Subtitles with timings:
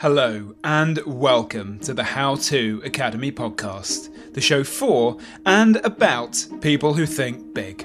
[0.00, 6.94] Hello, and welcome to the How To Academy podcast, the show for and about people
[6.94, 7.84] who think big.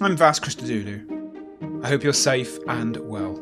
[0.00, 1.84] I'm Vas Christodoulou.
[1.84, 3.38] I hope you're safe and well.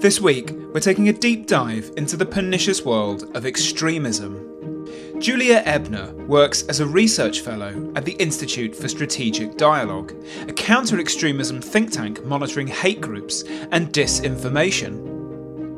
[0.00, 5.20] This week, we're taking a deep dive into the pernicious world of extremism.
[5.20, 10.12] Julia Ebner works as a research fellow at the Institute for Strategic Dialogue,
[10.48, 15.14] a counter extremism think tank monitoring hate groups and disinformation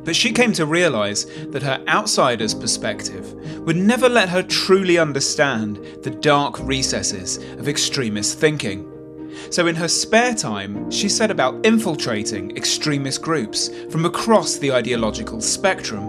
[0.06, 3.34] but she came to realise that her outsider's perspective
[3.66, 8.92] would never let her truly understand the dark recesses of extremist thinking.
[9.50, 15.40] So, in her spare time, she set about infiltrating extremist groups from across the ideological
[15.40, 16.08] spectrum.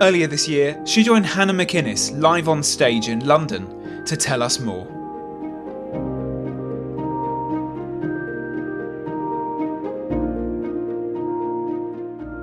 [0.00, 4.58] Earlier this year, she joined Hannah McInnes live on stage in London to tell us
[4.58, 5.01] more.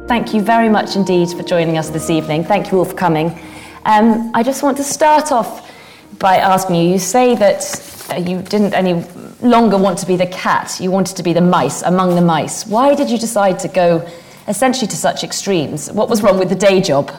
[0.09, 2.43] Thank you very much indeed for joining us this evening.
[2.43, 3.39] Thank you all for coming.
[3.85, 5.71] Um, I just want to start off
[6.17, 9.05] by asking you you say that uh, you didn't any
[9.39, 12.65] longer want to be the cat, you wanted to be the mice, among the mice.
[12.65, 14.09] Why did you decide to go
[14.47, 15.91] essentially to such extremes?
[15.91, 17.11] What was wrong with the day job?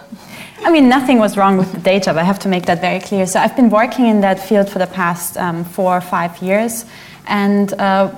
[0.65, 2.17] I mean, nothing was wrong with the day job.
[2.17, 3.25] I have to make that very clear.
[3.25, 6.87] So, I've been working in that field for the past um, four or five years.
[7.27, 8.13] And uh,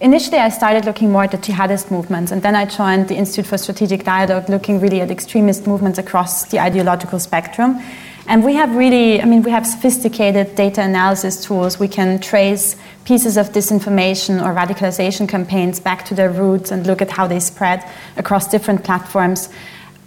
[0.00, 3.46] initially, I started looking more at the jihadist movements, and then I joined the Institute
[3.46, 7.80] for Strategic Dialogue, looking really at extremist movements across the ideological spectrum.
[8.26, 11.80] And we have really, I mean, we have sophisticated data analysis tools.
[11.80, 17.02] We can trace pieces of disinformation or radicalization campaigns back to their roots and look
[17.02, 17.84] at how they spread
[18.16, 19.48] across different platforms.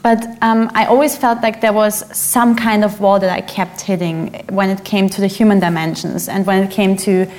[0.04, 3.82] But um, I always felt like there was some kind of wall that I kept
[3.82, 7.30] hitting when it came to the human dimensions and when it came to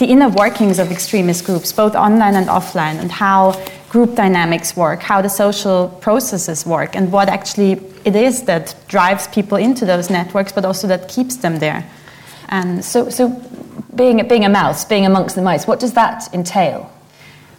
[0.00, 3.52] the inner workings of extremist groups, both online and offline, and how
[3.90, 7.72] group dynamics work, how the social processes work, and what actually
[8.06, 11.88] it is that drives people into those networks, but also that keeps them there.
[12.48, 13.28] And so, so
[13.94, 16.90] being, being a mouse, being amongst the mice, what does that entail?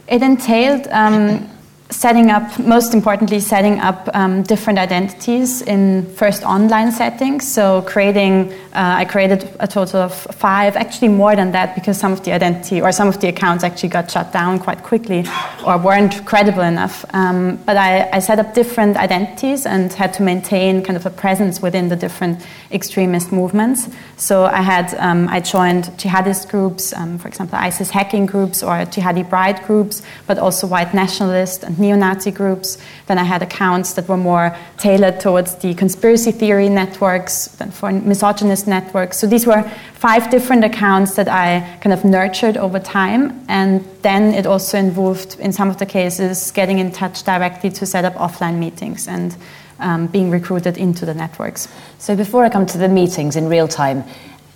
[0.07, 1.47] It entailed um,
[1.91, 7.45] setting up, most importantly, setting up um, different identities in first online settings.
[7.47, 12.13] So creating, uh, I created a total of five, actually more than that, because some
[12.13, 15.25] of the identity or some of the accounts actually got shut down quite quickly
[15.65, 17.03] or weren't credible enough.
[17.13, 21.09] Um, but I, I, set up different identities and had to maintain kind of a
[21.09, 23.89] presence within the different extremist movements.
[24.15, 28.85] So I had, um, I joined jihadist groups, um, for example, ISIS hacking groups or
[28.85, 32.77] jihadi bride groups, but also white nationalist and neo Nazi groups.
[33.07, 37.91] Then I had accounts that were more tailored towards the conspiracy theory networks, then for
[37.91, 39.17] misogynist networks.
[39.17, 39.63] So these were
[39.95, 43.43] five different accounts that I kind of nurtured over time.
[43.49, 47.85] And then it also involved, in some of the cases, getting in touch directly to
[47.85, 49.35] set up offline meetings and
[49.79, 51.67] um, being recruited into the networks.
[51.97, 54.03] So before I come to the meetings in real time,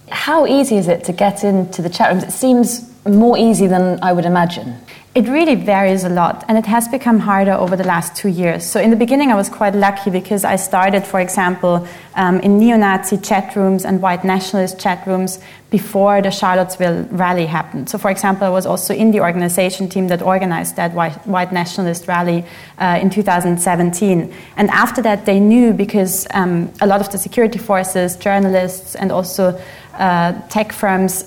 [0.09, 2.23] how easy is it to get into the chat rooms?
[2.23, 4.77] It seems more easy than I would imagine.
[5.15, 8.65] It really varies a lot, and it has become harder over the last two years.
[8.65, 12.59] So, in the beginning, I was quite lucky because I started, for example, um, in
[12.59, 17.89] neo Nazi chat rooms and white nationalist chat rooms before the Charlottesville rally happened.
[17.89, 21.53] So, for example, I was also in the organization team that organized that white, white
[21.53, 22.43] nationalist rally
[22.77, 24.33] uh, in 2017.
[24.57, 29.13] And after that, they knew because um, a lot of the security forces, journalists, and
[29.13, 29.57] also
[29.93, 31.23] uh, tech firms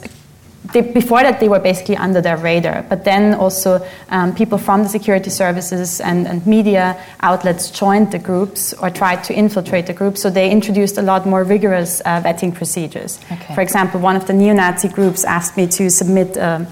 [0.73, 2.85] they, before that, they were basically under their radar.
[2.89, 8.19] But then also um, people from the security services and, and, media outlets joined the
[8.19, 10.21] groups or tried to infiltrate the groups.
[10.21, 13.19] So they introduced a lot more rigorous uh, vetting procedures.
[13.31, 13.55] Okay.
[13.55, 16.37] For example, one of the neo Nazi groups asked me to submit.
[16.37, 16.67] Um,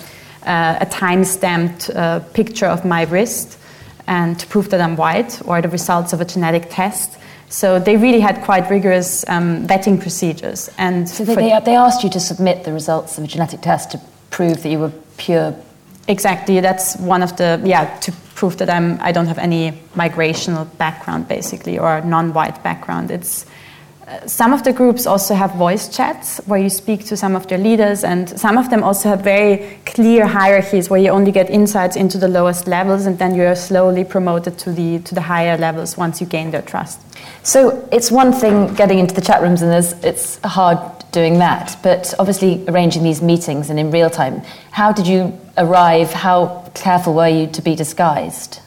[0.46, 3.58] uh, a time stamped uh, picture of my wrist
[4.06, 7.18] and to prove that I'm white or the results of a genetic test.
[7.48, 10.68] So they really had quite rigorous um, vetting procedures.
[10.78, 13.92] And so they, they, they asked you to submit the results of a genetic test
[13.92, 14.00] to
[14.30, 15.54] prove that you were pure.
[16.08, 16.60] Exactly.
[16.60, 21.26] That's one of the yeah to prove that I'm I don't have any migrational background
[21.28, 23.10] basically or non-white background.
[23.10, 23.46] It's
[24.26, 27.58] some of the groups also have voice chats where you speak to some of their
[27.58, 31.96] leaders, and some of them also have very clear hierarchies where you only get insights
[31.96, 35.56] into the lowest levels, and then you are slowly promoted to the to the higher
[35.58, 37.00] levels once you gain their trust.
[37.42, 39.72] So it's one thing getting into the chat rooms, and
[40.04, 40.78] it's hard
[41.10, 41.76] doing that.
[41.82, 46.12] But obviously, arranging these meetings and in real time, how did you arrive?
[46.12, 48.60] How careful were you to be disguised?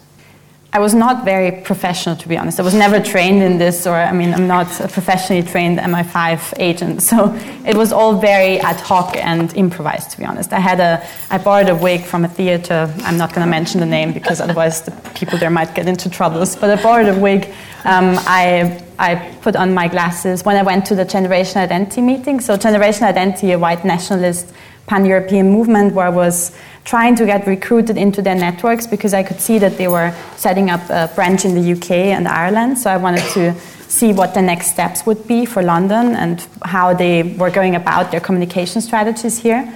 [0.71, 2.59] I was not very professional, to be honest.
[2.59, 6.53] I was never trained in this, or I mean, I'm not a professionally trained MI5
[6.59, 7.01] agent.
[7.09, 7.33] So
[7.65, 10.53] it was all very ad hoc and improvised, to be honest.
[10.53, 12.93] I had a, I borrowed a wig from a theater.
[12.99, 16.07] I'm not going to mention the name because otherwise the people there might get into
[16.07, 16.55] troubles.
[16.55, 17.45] But I borrowed a wig.
[17.83, 22.39] Um, I, I put on my glasses when I went to the Generation Identity meeting.
[22.41, 24.53] So Generation Identity, a white nationalist
[24.85, 26.55] pan-European movement, where I was
[26.89, 30.71] trying to get recruited into their networks because I could see that they were setting
[30.71, 32.79] up a branch in the UK and Ireland.
[32.79, 33.53] So I wanted to
[33.87, 38.09] see what the next steps would be for London and how they were going about
[38.09, 39.71] their communication strategies here.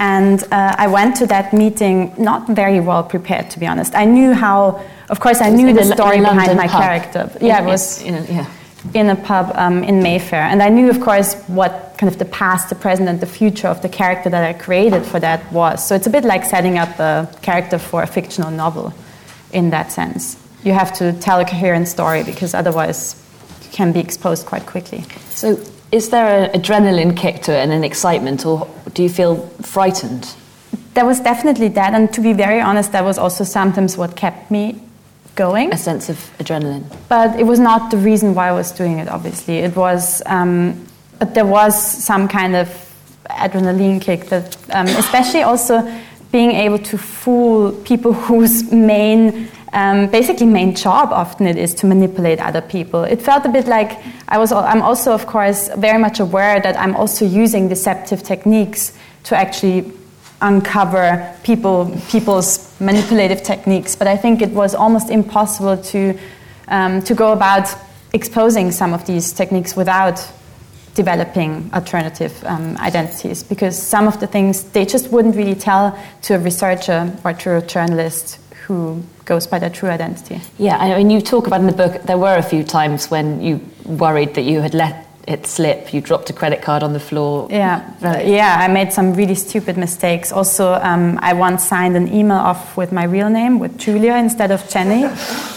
[0.00, 3.94] And uh, I went to that meeting not very well prepared, to be honest.
[3.94, 6.82] I knew how, of course, I knew the story behind my pub.
[6.82, 7.30] character.
[7.40, 8.02] Yeah, it was.
[8.02, 8.46] In, in, yeah
[8.94, 10.42] in a pub um, in Mayfair.
[10.42, 13.68] And I knew, of course, what kind of the past, the present, and the future
[13.68, 15.86] of the character that I created for that was.
[15.86, 18.92] So it's a bit like setting up a character for a fictional novel
[19.52, 20.36] in that sense.
[20.64, 23.22] You have to tell a coherent story because otherwise
[23.62, 25.04] you can be exposed quite quickly.
[25.30, 25.58] So
[25.92, 30.34] is there an adrenaline kick to it and an excitement, or do you feel frightened?
[30.94, 34.50] There was definitely that, and to be very honest, that was also sometimes what kept
[34.50, 34.80] me
[35.36, 35.72] going.
[35.72, 36.84] A sense of adrenaline.
[37.08, 39.58] But it was not the reason why I was doing it, obviously.
[39.58, 40.86] It was, um,
[41.34, 41.74] there was
[42.04, 42.68] some kind of
[43.30, 45.82] adrenaline kick that, um, especially also
[46.32, 51.86] being able to fool people whose main um, basically main job often it is to
[51.86, 53.04] manipulate other people.
[53.04, 54.50] It felt a bit like I was.
[54.50, 59.92] I'm also, of course, very much aware that I'm also using deceptive techniques to actually
[60.40, 63.96] uncover people, people's manipulative techniques.
[63.96, 66.18] But I think it was almost impossible to,
[66.68, 67.68] um, to go about
[68.12, 70.26] exposing some of these techniques without
[70.96, 76.34] developing alternative um, identities because some of the things they just wouldn't really tell to
[76.34, 80.40] a researcher or to a journalist who goes by their true identity.
[80.58, 83.40] Yeah, I mean, you talk about in the book, there were a few times when
[83.40, 85.92] you worried that you had let it slip.
[85.92, 87.48] You dropped a credit card on the floor.
[87.50, 87.82] Yeah,
[88.20, 88.58] yeah.
[88.60, 90.30] I made some really stupid mistakes.
[90.30, 94.52] Also, um, I once signed an email off with my real name, with Julia instead
[94.52, 95.04] of Jenny,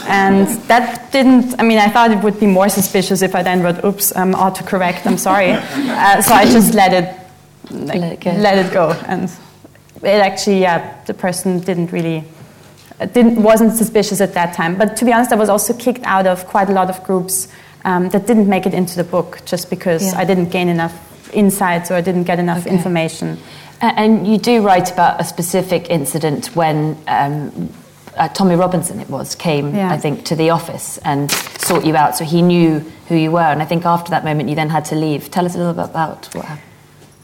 [0.08, 1.60] and that didn't.
[1.60, 4.34] I mean, I thought it would be more suspicious if I then wrote, "Oops, I'm
[4.34, 5.06] autocorrect.
[5.06, 5.58] I'm sorry."
[6.00, 7.16] Uh, so I just let it,
[7.72, 8.32] like, let it go.
[8.32, 9.24] Let it go, and
[10.02, 12.24] it actually, yeah, the person didn't really.
[13.14, 14.78] Didn't, wasn't suspicious at that time.
[14.78, 17.48] But to be honest, I was also kicked out of quite a lot of groups
[17.86, 20.20] um, that didn't make it into the book just because yeah.
[20.20, 22.76] I didn't gain enough insights or I didn't get enough okay.
[22.76, 23.38] information.
[23.82, 27.72] And you do write about a specific incident when um,
[28.18, 29.92] uh, Tommy Robinson, it was, came, yeah.
[29.92, 32.18] I think, to the office and sought you out.
[32.18, 33.40] So he knew who you were.
[33.40, 35.32] And I think after that moment, you then had to leave.
[35.32, 36.69] Tell us a little bit about what happened.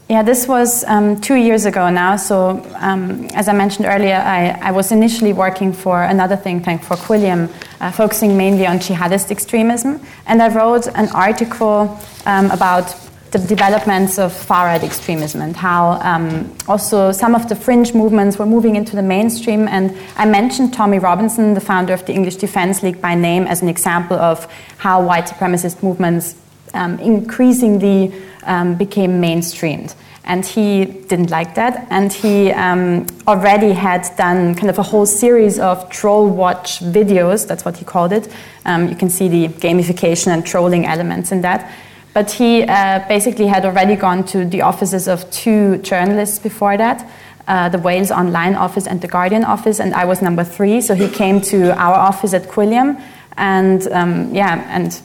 [0.08, 2.14] Yeah, this was um, two years ago now.
[2.14, 6.84] So, um, as I mentioned earlier, I, I, was initially working for another think tank,
[6.84, 10.00] for Quilliam, uh, focusing mainly on jihadist extremism.
[10.26, 12.94] And I wrote an article um, about
[13.32, 18.38] the developments of far right extremism and how um, also some of the fringe movements
[18.38, 19.66] were moving into the mainstream.
[19.66, 23.60] And I mentioned Tommy Robinson, the founder of the English Defence League, by name as
[23.60, 24.46] an example of
[24.78, 26.36] how white supremacist movements
[26.76, 28.12] um, increasingly
[28.44, 29.94] um, became mainstreamed.
[30.24, 31.86] And he didn't like that.
[31.90, 37.46] And he um, already had done kind of a whole series of troll watch videos,
[37.46, 38.28] that's what he called it.
[38.64, 41.72] Um, you can see the gamification and trolling elements in that.
[42.12, 47.08] But he uh, basically had already gone to the offices of two journalists before that.
[47.46, 50.80] Uh, the Wales Online office and the Guardian office, and I was number three.
[50.80, 53.00] So he came to our office at Quilliam,
[53.36, 55.00] and um, yeah, and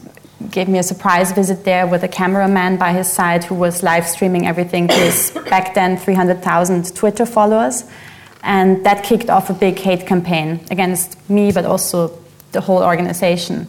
[0.49, 4.07] gave me a surprise visit there with a cameraman by his side who was live
[4.07, 7.83] streaming everything to his back then 300,000 Twitter followers.
[8.43, 12.17] And that kicked off a big hate campaign against me, but also
[12.51, 13.67] the whole organization.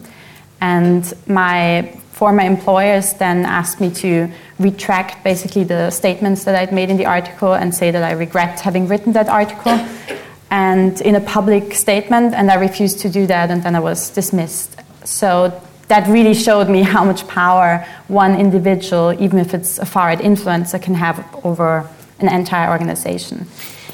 [0.61, 6.89] And my former employers then asked me to retract basically the statements that I'd made
[6.89, 9.71] in the article and say that I regret having written that article
[10.51, 14.09] and in a public statement and I refused to do that and then I was
[14.11, 14.79] dismissed.
[15.03, 20.07] So that really showed me how much power one individual, even if it's a far
[20.07, 23.45] right influencer, can have over an entire organization,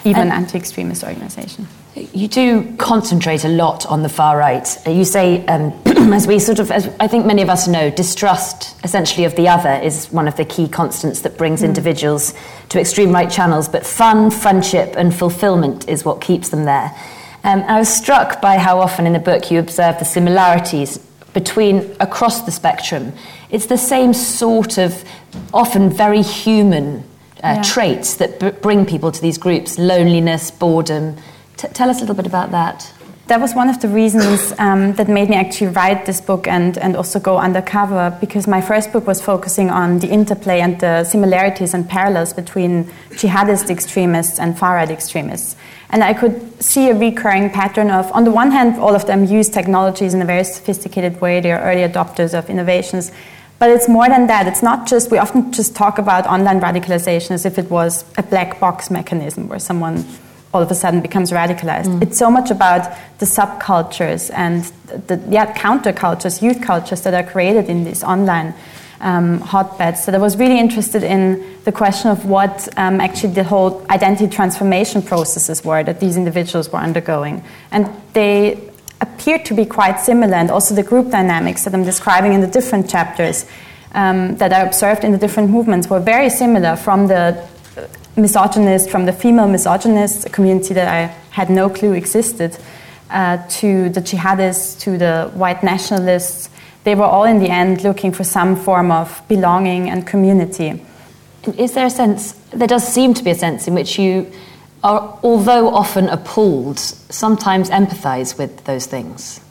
[0.06, 1.68] even and an anti extremist organization.
[2.14, 4.68] You do concentrate a lot on the far right.
[4.88, 5.74] You say, um,
[6.14, 9.48] as we sort of, as I think many of us know, distrust essentially of the
[9.48, 11.66] other is one of the key constants that brings mm.
[11.66, 12.34] individuals
[12.70, 13.68] to extreme right channels.
[13.68, 16.96] But fun, friendship, and fulfillment is what keeps them there.
[17.44, 21.00] Um, I was struck by how often in the book you observe the similarities
[21.34, 23.14] between across the spectrum.
[23.50, 25.04] It's the same sort of
[25.54, 27.04] often very human
[27.44, 27.62] uh, yeah.
[27.62, 31.16] traits that b- bring people to these groups loneliness, boredom.
[31.58, 32.92] T- tell us a little bit about that.
[33.28, 36.78] That was one of the reasons um, that made me actually write this book and,
[36.80, 41.04] and also go undercover because my first book was focusing on the interplay and the
[41.04, 45.56] similarities and parallels between jihadist extremists and far right extremists.
[45.92, 49.26] And I could see a recurring pattern of, on the one hand, all of them
[49.26, 53.12] use technologies in a very sophisticated way, they are early adopters of innovations.
[53.58, 54.48] But it's more than that.
[54.48, 58.24] It's not just, we often just talk about online radicalization as if it was a
[58.24, 60.06] black box mechanism where someone
[60.54, 61.86] all of a sudden becomes radicalized.
[61.86, 62.04] Mm.
[62.04, 64.64] It's so much about the subcultures and
[65.08, 68.54] the yeah, countercultures, youth cultures that are created in these online
[69.02, 70.04] um, hotbeds.
[70.04, 74.28] So I was really interested in the question of what um, actually the whole identity
[74.28, 77.44] transformation processes were that these individuals were undergoing.
[77.72, 78.70] And they
[79.02, 82.48] appeared to be quite similar, and also the group dynamics that I'm describing in the
[82.48, 83.46] different chapters
[83.94, 87.48] um, that I observed in the different movements were very similar from the
[88.18, 92.58] misogynist, from the female misogynist community that I had no clue existed,
[93.10, 96.50] uh, to the jihadists, to the white nationalists,
[96.84, 100.82] they were all in the end looking for some form of belonging and community.
[101.58, 104.32] Is there a sense, there does seem to be a sense in which you
[104.84, 109.42] are, although often appalled, sometimes empathize with those things?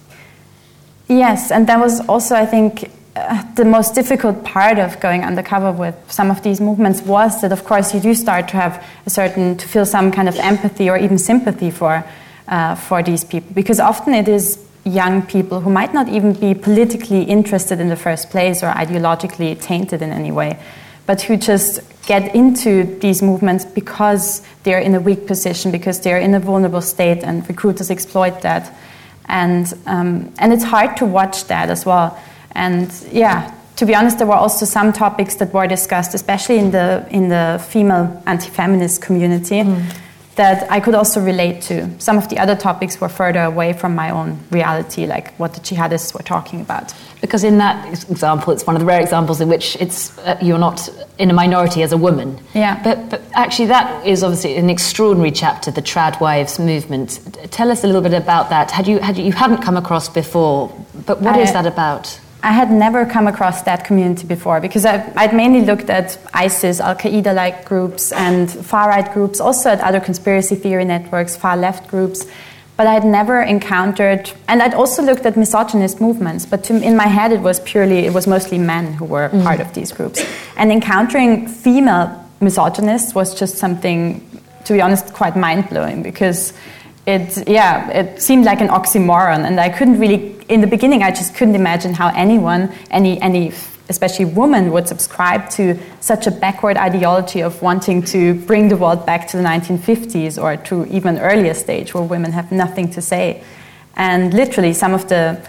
[1.08, 5.73] Yes, and that was also, I think, uh, the most difficult part of going undercover
[5.73, 9.11] with some of these movements was that, of course, you do start to have a
[9.11, 12.04] certain, to feel some kind of empathy or even sympathy for,
[12.49, 14.58] uh, for these people, because often it is
[14.88, 19.61] young people who might not even be politically interested in the first place or ideologically
[19.61, 20.59] tainted in any way,
[21.07, 26.18] but who just get into these movements because they're in a weak position, because they're
[26.18, 28.75] in a vulnerable state, and recruiters exploit that.
[29.26, 32.18] And, um, and it's hard to watch that as well.
[32.52, 36.71] And yeah, to be honest, there were also some topics that were discussed, especially in
[36.71, 39.62] the, in the female anti feminist community.
[39.62, 40.04] Mm
[40.38, 41.90] that I could also relate to.
[42.00, 45.61] Some of the other topics were further away from my own reality, like what the
[45.61, 46.95] jihadists were talking about.
[47.21, 47.76] Because in that
[48.09, 51.35] example, it's one of the rare examples in which it's uh, you're not in a
[51.35, 52.38] minority as a woman.
[52.54, 52.80] Yeah.
[52.85, 57.21] But, but actually, that is obviously an extraordinary chapter, the trad wives movement.
[57.50, 58.71] Tell us a little bit about that.
[58.71, 60.73] Had you had you, you hadn't come across before,
[61.04, 62.21] but what I, is that about?
[62.42, 66.78] I had never come across that community before because I, would mainly looked at ISIS,
[66.80, 71.57] Al Qaeda like groups, and far right groups, also at other conspiracy theory networks, far
[71.57, 72.26] left groups.
[72.76, 77.09] But I'd never encountered, and I'd also looked at misogynist movements, but to, in my
[77.09, 79.42] head it was purely, it was mostly men who were mm.
[79.42, 80.25] part of these groups.
[80.57, 84.25] And encountering female misogynists was just something,
[84.64, 86.52] to be honest, quite mind blowing because
[87.04, 91.10] it, yeah, it seemed like an oxymoron, and I couldn't really in the beginning, I
[91.10, 93.52] just couldn't imagine how anyone, any, any
[93.88, 99.04] especially woman, would subscribe to such a backward ideology of wanting to bring the world
[99.04, 103.42] back to the 1950s or to even earlier stage where women have nothing to say.
[103.96, 105.40] And literally, some of the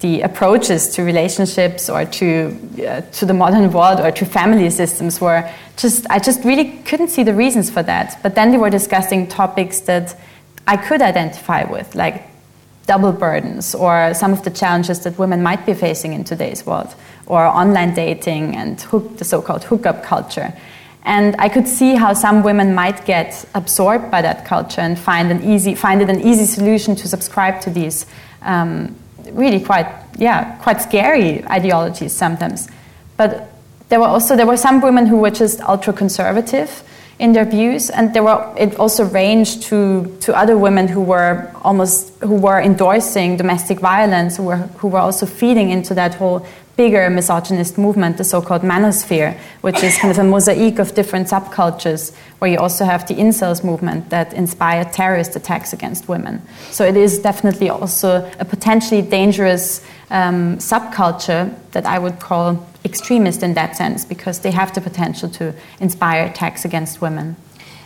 [0.00, 5.20] the approaches to relationships or to uh, to the modern world or to family systems
[5.20, 8.18] were just I just really couldn't see the reasons for that.
[8.22, 10.18] But then they were discussing topics that
[10.66, 12.29] I could identify with, like
[12.90, 16.92] double burdens or some of the challenges that women might be facing in today's world,
[17.26, 20.52] or online dating and hook, the so called hookup culture.
[21.04, 25.30] And I could see how some women might get absorbed by that culture and find,
[25.30, 28.06] an easy, find it an easy solution to subscribe to these
[28.42, 28.96] um,
[29.32, 29.86] really quite,
[30.18, 32.68] yeah, quite scary ideologies sometimes.
[33.16, 33.30] But
[33.88, 36.82] there were also there were some women who were just ultra conservative
[37.20, 41.50] in their views, and there were it also ranged to to other women who were
[41.62, 46.46] almost who were endorsing domestic violence, who were who were also feeding into that whole
[46.76, 52.14] bigger misogynist movement, the so-called manosphere, which is kind of a mosaic of different subcultures,
[52.38, 56.40] where you also have the incels movement that inspired terrorist attacks against women.
[56.70, 63.42] So it is definitely also a potentially dangerous um, subculture that I would call extremist
[63.42, 67.36] in that sense, because they have the potential to inspire attacks against women.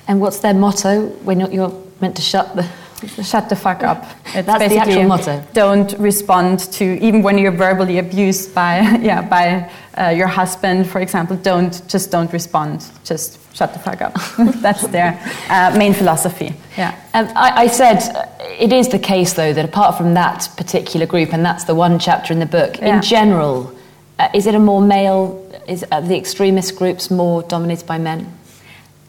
[0.07, 2.69] And what's their motto when you're meant to shut the
[3.23, 4.05] shut the fuck up.
[4.27, 5.45] It's That's the actual motto.
[5.53, 9.71] Don't respond to even when you're verbally abused by yeah by
[10.01, 11.37] uh, your husband, for example.
[11.37, 12.85] Don't just don't respond.
[13.05, 14.15] Just shut the fuck up.
[14.63, 16.55] That's their uh, main philosophy.
[16.77, 16.99] Yeah.
[17.15, 18.27] Um, I, I, said uh,
[18.59, 21.99] it is the case though that apart from that particular group, and that's the one
[22.01, 22.79] chapter in the book.
[22.79, 22.97] Yeah.
[22.97, 23.73] In general,
[24.19, 25.41] uh, is it a more male?
[25.67, 28.33] Is the extremist groups more dominated by men?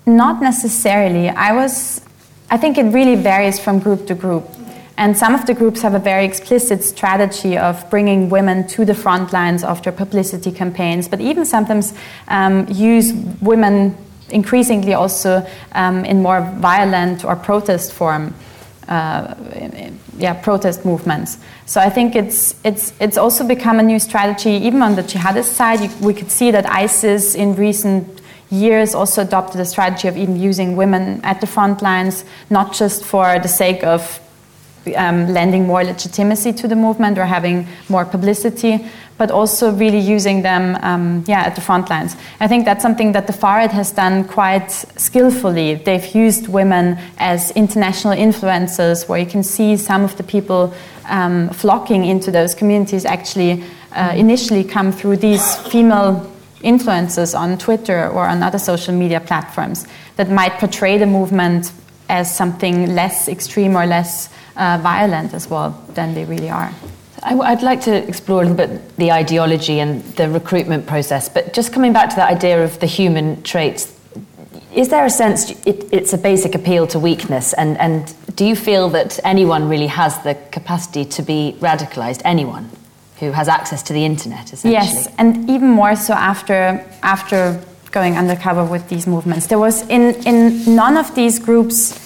[0.05, 1.29] Not necessarily.
[1.29, 2.01] I was
[2.50, 4.47] I think it really varies from group to group.
[4.97, 8.93] And some of the groups have a very explicit strategy of bringing women to the
[8.93, 11.93] front lines of their publicity campaigns, but even sometimes
[12.29, 13.97] um, use women
[14.29, 18.33] increasingly also um, in more violent or protest form.
[18.88, 19.34] Uh,
[20.18, 21.38] yeah, protest movements.
[21.65, 24.51] So I think it's it's it's also become a new strategy.
[24.51, 29.22] Even on the jihadist side, you, we could see that ISIS in recent years also
[29.22, 33.48] adopted a strategy of even using women at the front lines, not just for the
[33.48, 34.20] sake of
[34.96, 38.86] um, lending more legitimacy to the movement or having more publicity,
[39.17, 42.15] but also really using them um, yeah, at the front lines.
[42.39, 45.75] I think that's something that the far right has done quite skillfully.
[45.75, 50.74] They've used women as international influencers, where you can see some of the people
[51.05, 56.29] um, flocking into those communities actually uh, initially come through these female
[56.62, 61.72] influencers on Twitter or on other social media platforms that might portray the movement
[62.10, 66.72] as something less extreme or less uh, violent as well than they really are.
[67.25, 71.74] I'd like to explore a little bit the ideology and the recruitment process, but just
[71.74, 73.94] coming back to that idea of the human traits,
[74.74, 77.53] is there a sense it, it's a basic appeal to weakness?
[77.53, 82.22] And, and do you feel that anyone really has the capacity to be radicalized?
[82.24, 82.70] Anyone?
[83.20, 84.74] who has access to the internet, essentially.
[84.74, 89.48] Yes, and even more so after after going undercover with these movements.
[89.48, 92.01] There was in in none of these groups.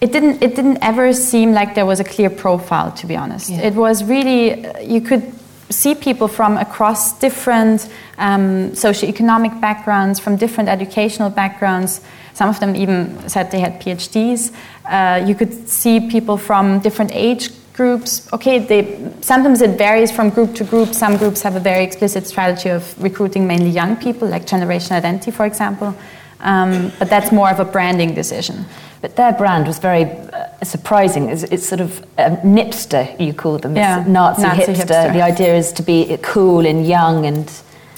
[0.00, 0.42] It didn't.
[0.42, 2.92] It didn't ever seem like there was a clear profile.
[2.92, 3.60] To be honest, yeah.
[3.60, 5.32] it was really you could
[5.70, 12.00] see people from across different um, socioeconomic backgrounds, from different educational backgrounds.
[12.34, 14.52] Some of them even said they had PhDs.
[14.84, 18.82] Uh, you could see people from different age groups, okay, they,
[19.22, 20.94] sometimes it varies from group to group.
[20.94, 25.30] Some groups have a very explicit strategy of recruiting mainly young people, like Generation Identity,
[25.30, 25.96] for example.
[26.40, 28.66] Um, but that's more of a branding decision.
[29.00, 31.30] But their brand was very uh, surprising.
[31.30, 33.74] It's, it's, sort of a nipster, you call them.
[33.74, 34.74] Yeah, Nazi, Nazi hipster.
[34.74, 35.12] hipster.
[35.12, 37.50] The idea is to be cool and young and.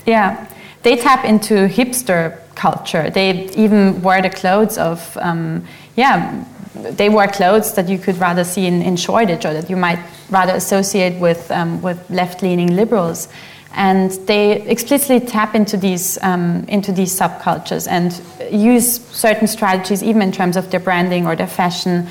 [0.07, 0.49] Yeah,
[0.83, 3.11] they tap into hipster culture.
[3.11, 5.65] They even wear the clothes of, um,
[5.97, 9.77] yeah, they wear clothes that you could rather see in, in Shoreditch or that you
[9.77, 9.99] might
[10.31, 13.29] rather associate with, um, with left-leaning liberals.
[13.75, 18.21] And they explicitly tap into these, um, into these subcultures and
[18.53, 22.07] use certain strategies, even in terms of their branding or their fashion.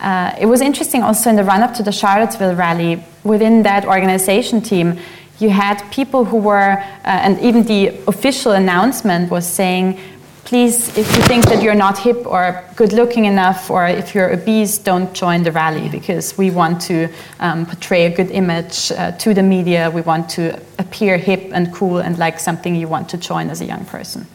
[0.00, 3.86] Uh, it was interesting also in the run up to the Charlottesville rally, within that
[3.86, 4.98] organization team,
[5.38, 9.98] you had people who were, uh, and even the official announcement was saying,
[10.44, 14.32] please, if you think that you're not hip or good looking enough, or if you're
[14.32, 17.08] obese, don't join the rally because we want to
[17.40, 19.90] um, portray a good image uh, to the media.
[19.90, 23.60] We want to appear hip and cool and like something you want to join as
[23.60, 24.26] a young person.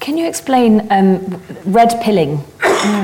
[0.00, 2.44] Can you explain um, red pilling?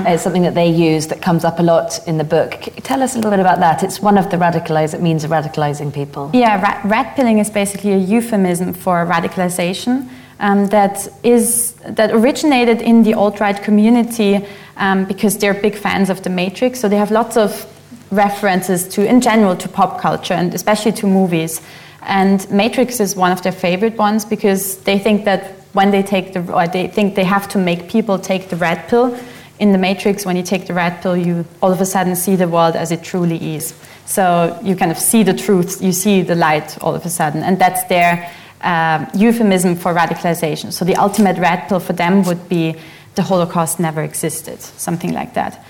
[0.06, 2.52] is something that they use that comes up a lot in the book.
[2.84, 3.82] Tell us a little bit about that.
[3.82, 6.30] It's one of the radicalized, it means radicalizing people.
[6.32, 10.08] Yeah, rat, red pilling is basically a euphemism for radicalization
[10.44, 16.22] um, that is that originated in the alt-right community um, because they're big fans of
[16.22, 16.80] the Matrix.
[16.80, 17.66] So they have lots of
[18.10, 21.62] references to, in general, to pop culture and especially to movies.
[22.02, 26.34] And Matrix is one of their favorite ones because they think that when they take
[26.34, 29.18] the, or they think they have to make people take the red pill.
[29.58, 32.36] In the Matrix, when you take the red pill, you all of a sudden see
[32.36, 33.72] the world as it truly is.
[34.04, 37.42] So you kind of see the truth, you see the light all of a sudden,
[37.42, 38.30] and that's their
[38.64, 40.72] uh, euphemism for radicalization.
[40.72, 42.76] So the ultimate red pill for them would be
[43.14, 45.64] the Holocaust never existed, something like that.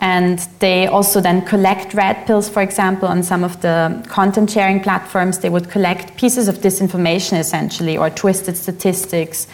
[0.00, 4.80] And they also then collect red pills, for example, on some of the content sharing
[4.80, 5.38] platforms.
[5.38, 9.48] They would collect pieces of disinformation, essentially, or twisted statistics,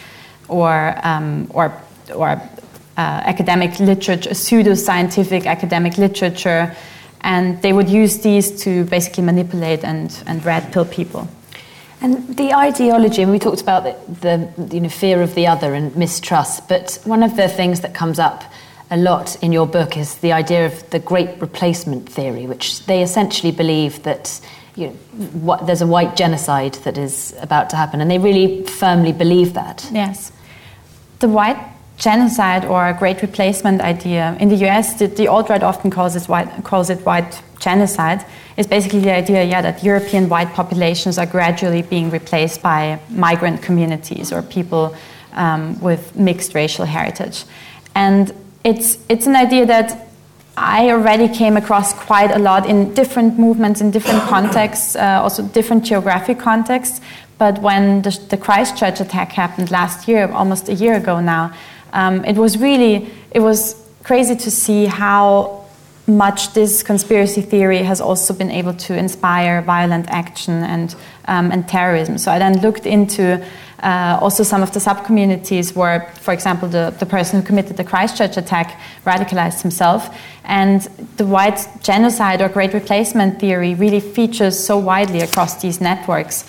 [0.49, 1.73] or, um, or,
[2.13, 2.41] or uh,
[2.97, 6.75] academic literature, pseudo-scientific academic literature,
[7.21, 11.27] and they would use these to basically manipulate and, and red pill people.
[12.03, 15.73] And the ideology, and we talked about the, the you know, fear of the other
[15.73, 18.43] and mistrust, but one of the things that comes up
[18.91, 23.01] a lot in your book is the idea of the great replacement theory, which they
[23.01, 24.41] essentially believe that
[24.75, 24.93] you know,
[25.31, 29.53] what, there's a white genocide that is about to happen, and they really firmly believe
[29.53, 29.87] that.
[29.93, 30.33] Yes.
[31.19, 31.57] The white
[31.95, 36.27] genocide or great replacement idea in the US, the, the alt right often calls it
[36.27, 38.25] white, calls it white genocide.
[38.55, 43.63] Is basically the idea, yeah, that European white populations are gradually being replaced by migrant
[43.63, 44.95] communities or people
[45.33, 47.45] um, with mixed racial heritage,
[47.95, 48.31] and
[48.63, 50.07] it's it's an idea that
[50.55, 55.43] I already came across quite a lot in different movements, in different contexts, uh, also
[55.43, 57.01] different geographic contexts.
[57.39, 61.53] But when the, the Christchurch attack happened last year, almost a year ago now,
[61.91, 65.62] um, it was really it was crazy to see how
[66.07, 71.67] much this conspiracy theory has also been able to inspire violent action and um, and
[71.67, 72.17] terrorism.
[72.17, 73.45] So I then looked into
[73.81, 77.83] uh, also some of the sub-communities where, for example, the, the person who committed the
[77.83, 80.17] Christchurch attack radicalized himself.
[80.45, 80.81] And
[81.17, 86.45] the white genocide or great replacement theory really features so widely across these networks.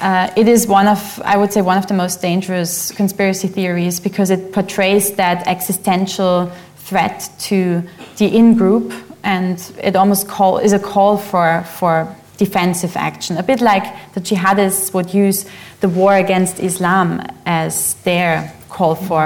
[0.00, 4.00] Uh, it is one of, I would say, one of the most dangerous conspiracy theories
[4.00, 6.50] because it portrays that existential
[6.90, 7.82] threat to
[8.18, 13.38] the in group, and it almost call, is a call for, for defensive action.
[13.38, 15.46] A bit like the jihadists would use
[15.80, 19.22] the war against Islam as their call for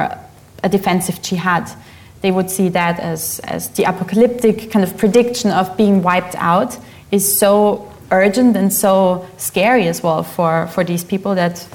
[0.62, 1.70] a defensive jihad.
[2.20, 6.78] They would see that as, as the apocalyptic kind of prediction of being wiped out
[7.10, 11.66] is so urgent and so scary as well for, for these people that,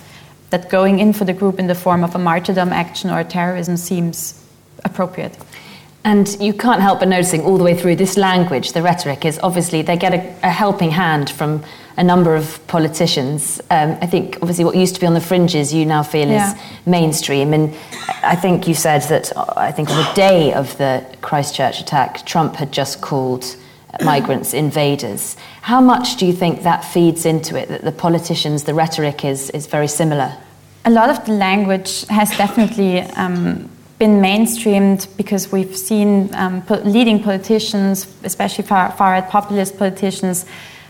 [0.51, 3.77] that going in for the group in the form of a martyrdom action or terrorism
[3.77, 4.39] seems
[4.83, 5.37] appropriate.
[6.09, 9.39] And you can't help but noticing all the way through this language, the rhetoric is
[9.43, 11.63] obviously they get a, a helping hand from
[11.97, 13.61] a number of politicians.
[13.69, 16.55] Um, I think obviously what used to be on the fringes, you now feel yeah.
[16.55, 17.53] is mainstream.
[17.53, 17.75] And
[18.23, 22.55] I think you said that I think on the day of the Christchurch attack, Trump
[22.55, 23.55] had just called
[24.03, 25.37] migrants invaders.
[25.61, 27.69] How much do you think that feeds into it?
[27.69, 30.35] That the politicians, the rhetoric is is very similar.
[30.85, 33.01] A lot of the language has definitely.
[33.01, 33.69] Um,
[33.99, 40.45] been mainstreamed because we've seen um, po- leading politicians, especially far, far right populist politicians,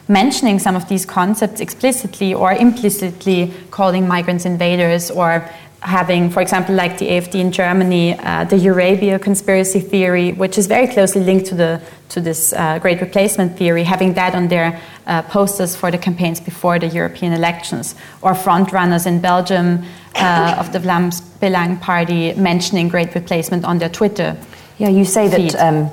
[0.07, 5.49] mentioning some of these concepts explicitly or implicitly calling migrants invaders or
[5.81, 10.67] having, for example, like the AFD in Germany, uh, the Eurabia conspiracy theory, which is
[10.67, 14.81] very closely linked to the to this uh, great replacement theory, having that on their
[15.05, 19.83] uh, posters for the campaigns before the European elections, or front runners in Belgium
[20.15, 24.35] uh, of the Vlaams Belang party mentioning great replacement on their Twitter.
[24.79, 25.51] Yeah, you say feed.
[25.51, 25.73] that.
[25.73, 25.91] Um,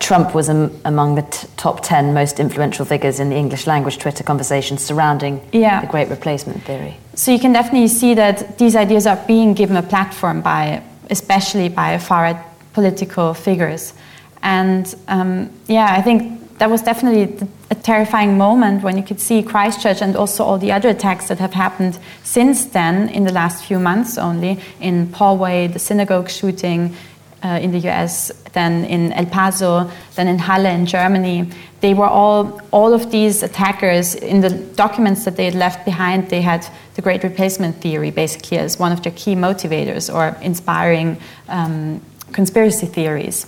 [0.00, 3.98] Trump was um, among the t- top 10 most influential figures in the English language
[3.98, 5.80] Twitter conversations surrounding yeah.
[5.80, 6.96] the Great Replacement Theory.
[7.14, 11.68] So you can definitely see that these ideas are being given a platform by, especially
[11.68, 13.94] by far right political figures.
[14.42, 19.42] And um, yeah, I think that was definitely a terrifying moment when you could see
[19.42, 23.64] Christchurch and also all the other attacks that have happened since then in the last
[23.64, 26.96] few months only in Poway, the synagogue shooting,
[27.42, 31.50] uh, in the US, then in El Paso, then in Halle in Germany.
[31.80, 36.28] They were all, all of these attackers, in the documents that they had left behind,
[36.28, 41.16] they had the Great Replacement Theory basically as one of their key motivators or inspiring
[41.48, 43.46] um, conspiracy theories.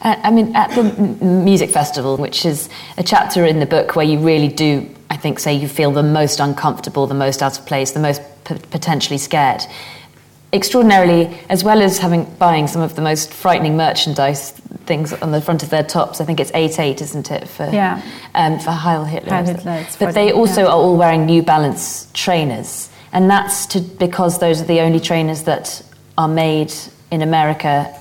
[0.00, 0.84] Uh, I mean, at the
[1.24, 2.68] music festival, which is
[2.98, 6.02] a chapter in the book where you really do, I think, say you feel the
[6.02, 9.62] most uncomfortable, the most out of place, the most p- potentially scared
[10.52, 14.52] extraordinarily, as well as having buying some of the most frightening merchandise
[14.86, 16.20] things on the front of their tops.
[16.20, 18.02] I think it's eight eight, isn't it, for yeah.
[18.34, 19.30] um, for Heil Hitler?
[19.30, 20.68] Heil Hitler but they also yeah.
[20.68, 25.44] are all wearing New Balance trainers, and that's to, because those are the only trainers
[25.44, 25.82] that
[26.16, 26.72] are made
[27.10, 27.94] in America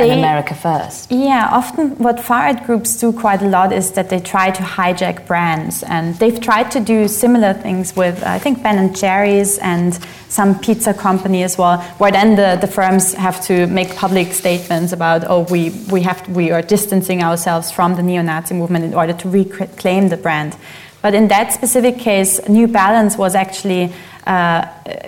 [0.00, 1.10] they, America first.
[1.10, 4.62] Yeah, often what far right groups do quite a lot is that they try to
[4.62, 9.58] hijack brands, and they've tried to do similar things with I think Ben and Jerry's
[9.58, 14.32] and some pizza company as well, where then the, the firms have to make public
[14.32, 18.84] statements about oh we we have to, we are distancing ourselves from the neo-Nazi movement
[18.84, 20.56] in order to reclaim the brand.
[21.02, 23.92] But in that specific case, New Balance was actually
[24.26, 24.66] uh,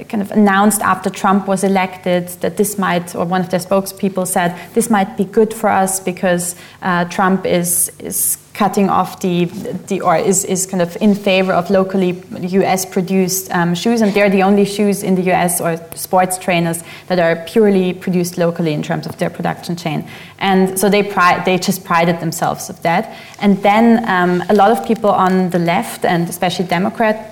[0.09, 4.27] kind of announced after Trump was elected that this might, or one of their spokespeople
[4.27, 9.47] said, this might be good for us because uh, Trump is, is cutting off the,
[9.89, 14.13] the or is, is kind of in favor of locally US produced um, shoes, and
[14.13, 18.73] they're the only shoes in the US or sports trainers that are purely produced locally
[18.73, 20.07] in terms of their production chain.
[20.39, 23.17] And so they, pride, they just prided themselves of that.
[23.41, 27.31] And then um, a lot of people on the left, and especially Democrat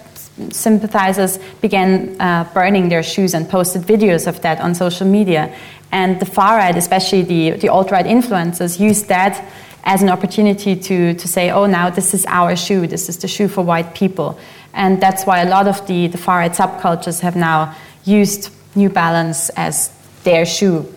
[0.51, 5.55] sympathizers, began uh, burning their shoes and posted videos of that on social media.
[5.93, 9.45] And the far right, especially the, the alt right influencers, used that
[9.85, 13.29] as an opportunity to, to say, oh, now this is our shoe, this is the
[13.29, 14.39] shoe for white people.
[14.73, 18.89] And that's why a lot of the, the far right subcultures have now used New
[18.89, 19.93] Balance as
[20.25, 20.93] their shoe.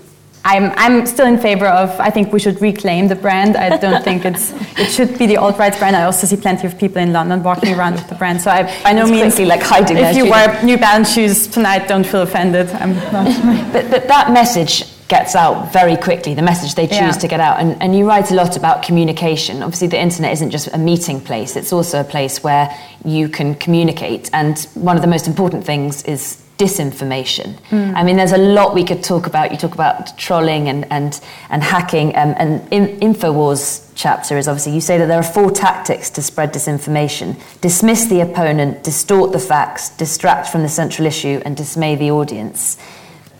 [0.45, 3.55] I'm, I'm still in favor of, I think we should reclaim the brand.
[3.55, 5.95] I don't think it's, it should be the alt right brand.
[5.95, 8.41] I also see plenty of people in London walking around with the brand.
[8.41, 12.05] So I, by no means, like hiding if you wear New Balance shoes tonight, don't
[12.05, 12.69] feel offended.
[12.71, 13.71] I'm not.
[13.73, 17.11] but, but that message gets out very quickly, the message they choose yeah.
[17.11, 17.59] to get out.
[17.59, 19.61] And, and you write a lot about communication.
[19.61, 23.55] Obviously, the internet isn't just a meeting place, it's also a place where you can
[23.55, 24.29] communicate.
[24.33, 27.59] And one of the most important things is disinformation.
[27.69, 27.95] Mm.
[27.95, 29.51] I mean, there's a lot we could talk about.
[29.51, 32.15] You talk about trolling and, and, and hacking.
[32.15, 36.21] Um, and in, InfoWars chapter is obviously, you say that there are four tactics to
[36.21, 41.95] spread disinformation dismiss the opponent, distort the facts, distract from the central issue, and dismay
[41.95, 42.77] the audience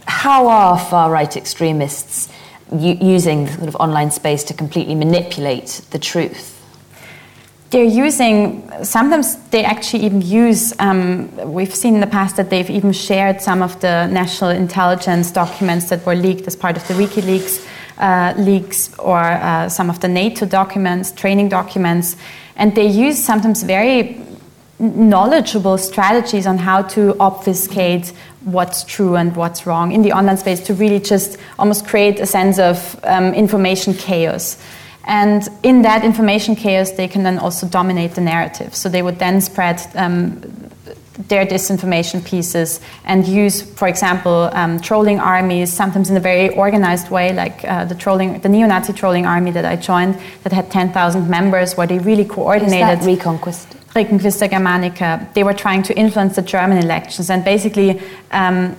[0.06, 2.30] how are far right extremists
[2.72, 6.50] u- using the sort of online space to completely manipulate the truth?
[7.70, 12.70] They're using, sometimes they actually even use, um, we've seen in the past that they've
[12.70, 16.94] even shared some of the national intelligence documents that were leaked as part of the
[16.94, 22.16] WikiLeaks uh, leaks or uh, some of the NATO documents, training documents.
[22.56, 24.22] And they use sometimes very
[24.84, 30.60] knowledgeable strategies on how to obfuscate what's true and what's wrong in the online space
[30.60, 34.62] to really just almost create a sense of um, information chaos.
[35.06, 38.76] And in that information chaos, they can then also dominate the narrative.
[38.76, 40.42] So they would then spread um,
[41.28, 47.10] their disinformation pieces and use, for example, um, trolling armies, sometimes in a very organized
[47.10, 51.30] way, like uh, the trolling, the neo-Nazi trolling army that I joined, that had 10,000
[51.30, 53.00] members, where they really coordinated.
[53.00, 53.83] Is that Reconquista?
[53.94, 58.02] Reconquista Germanica, they were trying to influence the German elections and basically
[58.32, 58.76] um,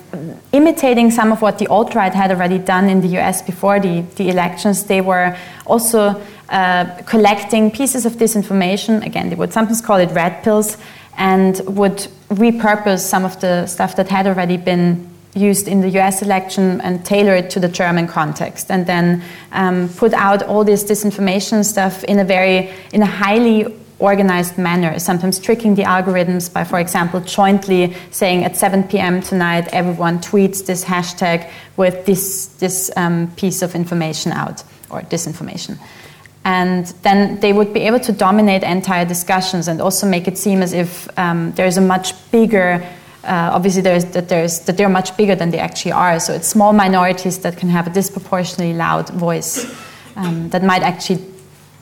[0.52, 4.00] imitating some of what the alt right had already done in the US before the,
[4.16, 4.84] the elections.
[4.84, 9.06] They were also uh, collecting pieces of disinformation.
[9.06, 10.78] Again, they would sometimes call it red pills
[11.16, 16.22] and would repurpose some of the stuff that had already been used in the US
[16.22, 19.22] election and tailor it to the German context and then
[19.52, 23.66] um, put out all this disinformation stuff in a very in a highly
[24.04, 29.22] organized manner, sometimes tricking the algorithms by, for example, jointly saying at 7 p.m.
[29.22, 35.78] tonight, everyone tweets this hashtag with this, this um, piece of information out, or disinformation.
[36.44, 40.60] And then they would be able to dominate entire discussions and also make it seem
[40.62, 42.86] as if um, there's a much bigger
[43.24, 46.20] uh, obviously there's, that, there's, that they're much bigger than they actually are.
[46.20, 49.64] So it's small minorities that can have a disproportionately loud voice
[50.16, 51.24] um, that might actually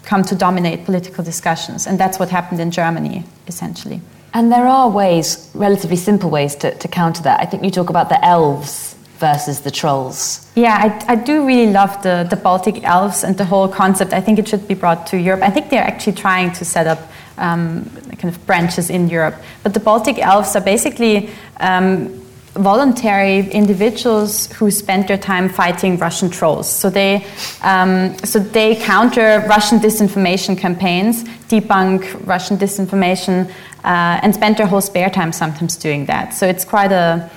[0.05, 1.87] come to dominate political discussions.
[1.87, 4.01] And that's what happened in Germany, essentially.
[4.35, 7.41] And there are ways, relatively simple ways, to, to counter that.
[7.41, 10.51] I think you talk about the elves versus the trolls.
[10.57, 10.77] Yeah,
[11.09, 14.13] I, I, do really love the, the Baltic elves and the whole concept.
[14.13, 15.43] I think it should be brought to Europe.
[15.43, 16.99] I think they're actually trying to set up
[17.39, 17.89] um,
[18.19, 19.37] kind of branches in Europe.
[19.63, 22.22] But the Baltic elves are basically um,
[22.55, 26.71] voluntary individuals who spend their time fighting Russian trolls.
[26.71, 27.25] So they,
[27.63, 33.49] um, so they counter Russian disinformation campaigns, debunk Russian disinformation,
[33.85, 36.35] uh, and spend their whole spare time sometimes doing that.
[36.35, 37.31] So it's quite a,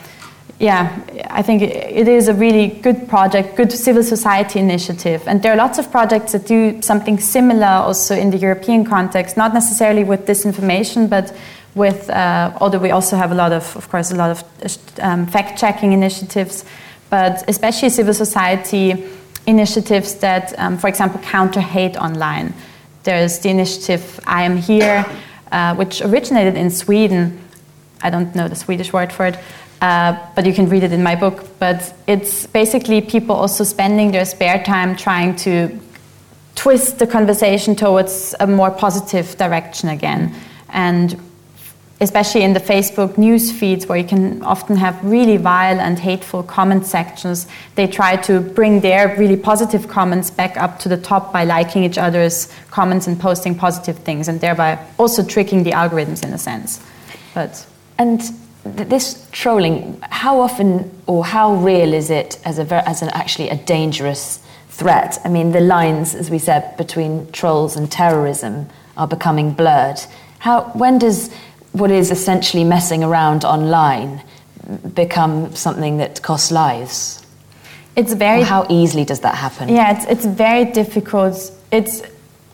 [0.60, 5.24] yeah, I think it is a really good project, good civil society initiative.
[5.28, 9.38] And there are lots of projects that do something similar also in the European context,
[9.38, 11.34] not necessarily with disinformation, but
[11.76, 14.44] with, uh, although we also have a lot of, of course, a lot of
[15.02, 16.66] um, fact checking initiatives,
[17.10, 19.06] but especially civil society
[19.46, 22.54] initiatives that, um, for example, counter hate online.
[23.04, 25.06] There's the initiative I Am Here,
[25.52, 27.40] uh, which originated in Sweden.
[28.02, 29.38] I don't know the Swedish word for it,
[29.82, 31.46] uh, but you can read it in my book.
[31.60, 35.78] But it's basically people also spending their spare time trying to
[36.56, 40.34] twist the conversation towards a more positive direction again
[40.70, 41.20] and
[42.02, 46.44] especially in the Facebook news feeds where you can often have really vile and hateful
[46.44, 51.32] comment sections, they try to bring their really positive comments back up to the top
[51.32, 56.24] by liking each other's comments and posting positive things and thereby also tricking the algorithms
[56.24, 56.84] in a sense.
[57.34, 57.66] But
[57.98, 58.22] and
[58.66, 63.56] this trolling, how often or how real is it as, a, as an actually a
[63.56, 65.18] dangerous threat?
[65.24, 70.00] I mean, the lines, as we said, between trolls and terrorism are becoming blurred.
[70.40, 71.32] How, when does
[71.76, 74.24] what is essentially messing around online
[74.94, 77.26] become something that costs lives?
[77.96, 78.42] It's very.
[78.42, 79.70] Or how easily does that happen?
[79.70, 81.52] Yeah, it's, it's very difficult.
[81.72, 82.02] It's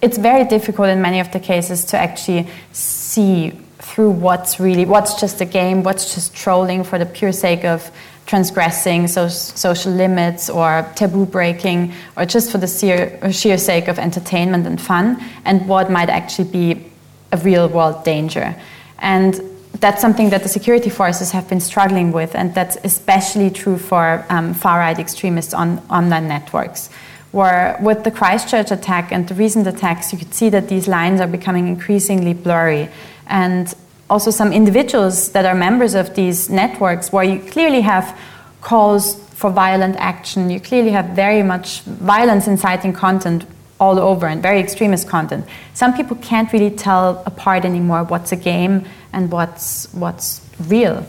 [0.01, 5.19] it's very difficult in many of the cases to actually see through what's really what's
[5.19, 7.91] just a game, what's just trolling for the pure sake of
[8.25, 13.99] transgressing so, social limits or taboo breaking, or just for the sheer, sheer sake of
[13.99, 16.91] entertainment and fun, and what might actually be
[17.31, 18.55] a real world danger.
[19.01, 19.41] And
[19.79, 24.23] that's something that the security forces have been struggling with, and that's especially true for
[24.29, 26.89] um, far right extremists on online networks.
[27.31, 31.19] Where with the Christchurch attack and the recent attacks, you could see that these lines
[31.19, 32.89] are becoming increasingly blurry.
[33.27, 33.73] And
[34.09, 38.19] also, some individuals that are members of these networks, where you clearly have
[38.59, 43.45] calls for violent action, you clearly have very much violence inciting content
[43.82, 45.44] all over and very extremist content.
[45.74, 51.06] Some people can't really tell apart anymore what's a game and what's, what's real.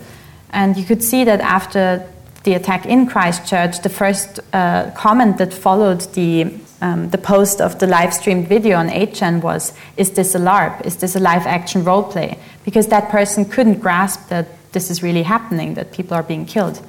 [0.50, 2.08] And you could see that after
[2.44, 7.78] the attack in Christchurch, the first uh, comment that followed the, um, the post of
[7.78, 10.84] the live streamed video on 8chan was Is this a LARP?
[10.86, 12.38] Is this a live action role play?
[12.64, 16.80] Because that person couldn't grasp that this is really happening, that people are being killed.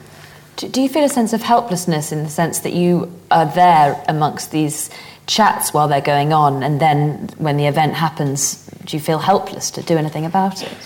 [0.56, 4.52] Do you feel a sense of helplessness in the sense that you are there amongst
[4.52, 4.90] these
[5.28, 9.72] chats while they're going on, and then when the event happens, do you feel helpless
[9.72, 10.78] to do anything about it?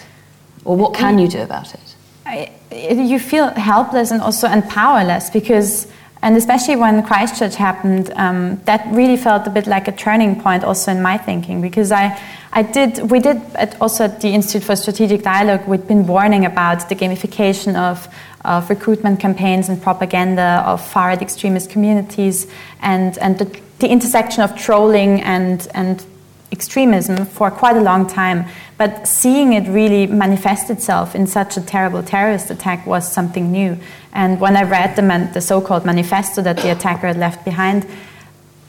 [0.65, 1.95] Or what can you do about it?
[2.25, 5.87] I, you feel helpless and also and powerless because
[6.21, 10.63] and especially when Christchurch happened, um, that really felt a bit like a turning point
[10.63, 12.19] also in my thinking because I,
[12.51, 16.45] I did, we did at, also at the Institute for Strategic Dialogue, we'd been warning
[16.45, 18.07] about the gamification of,
[18.43, 22.47] of recruitment campaigns and propaganda of far right extremist communities
[22.81, 26.05] and, and the, the intersection of trolling and, and
[26.51, 28.45] extremism for quite a long time.
[28.77, 33.77] But seeing it really manifest itself in such a terrible terrorist attack was something new.
[34.13, 37.43] And when I read the, man- the so called manifesto that the attacker had left
[37.43, 37.85] behind,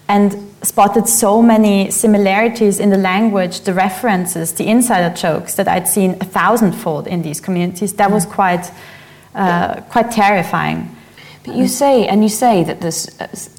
[0.09, 5.87] and spotted so many similarities in the language, the references, the insider jokes that I'd
[5.87, 8.71] seen a thousandfold in these communities, that was quite,
[9.35, 10.97] uh, quite terrifying.
[11.49, 12.93] But you say, and you say that the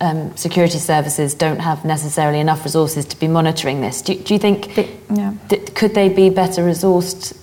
[0.01, 4.01] um, security services don't have necessarily enough resources to be monitoring this.
[4.01, 5.33] Do, do you think, they, yeah.
[5.49, 7.35] th- could they be better resourced?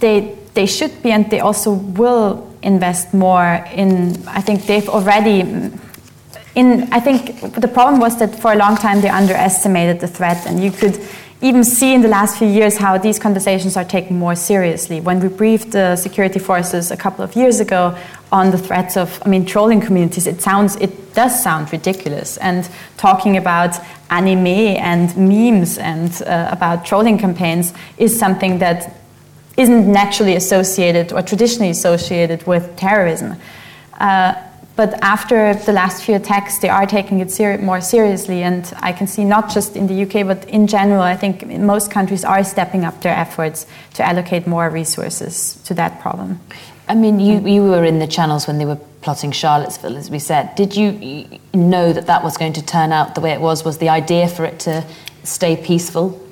[0.00, 5.40] They, they should be, and they also will invest more in, I think they've already,
[6.54, 10.46] in, I think the problem was that for a long time they underestimated the threat,
[10.46, 10.98] and you could
[11.40, 15.00] even see in the last few years how these conversations are taken more seriously.
[15.00, 17.96] When we briefed the security forces a couple of years ago
[18.32, 22.38] on the threats of, I mean, trolling communities, it sounds, it does sound ridiculous.
[22.38, 23.76] And talking about
[24.10, 28.96] anime and memes and uh, about trolling campaigns is something that
[29.56, 33.36] isn't naturally associated or traditionally associated with terrorism.
[33.94, 34.34] Uh,
[34.78, 38.44] but after the last few attacks, they are taking it ser- more seriously.
[38.44, 41.90] And I can see not just in the UK, but in general, I think most
[41.90, 46.38] countries are stepping up their efforts to allocate more resources to that problem.
[46.88, 50.20] I mean, you, you were in the channels when they were plotting Charlottesville, as we
[50.20, 50.54] said.
[50.54, 53.64] Did you know that that was going to turn out the way it was?
[53.64, 54.84] Was the idea for it to
[55.24, 56.24] stay peaceful?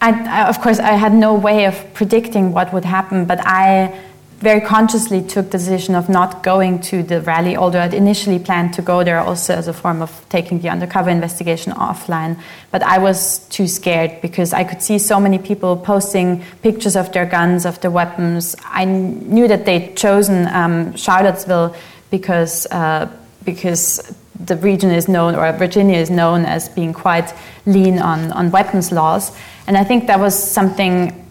[0.00, 3.96] I, I, of course, I had no way of predicting what would happen, but I
[4.42, 8.74] very consciously took the decision of not going to the rally, although I'd initially planned
[8.74, 12.36] to go there also as a form of taking the undercover investigation offline.
[12.72, 17.12] But I was too scared because I could see so many people posting pictures of
[17.12, 18.56] their guns, of their weapons.
[18.64, 21.76] I knew that they'd chosen um, Charlottesville
[22.10, 23.08] because, uh,
[23.44, 24.12] because
[24.44, 27.32] the region is known, or Virginia is known as being quite
[27.64, 29.30] lean on, on weapons laws.
[29.68, 31.24] And I think that was something,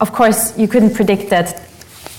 [0.00, 1.60] of course, you couldn't predict that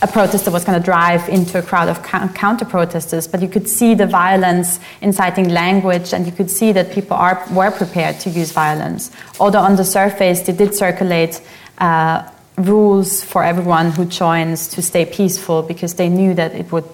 [0.05, 3.67] a protester was going to drive into a crowd of counter protesters, but you could
[3.67, 8.29] see the violence inciting language, and you could see that people are, were prepared to
[8.29, 9.09] use violence.
[9.39, 11.41] Although on the surface, they did circulate
[11.79, 16.85] uh, rules for everyone who joins to stay peaceful because they knew that it would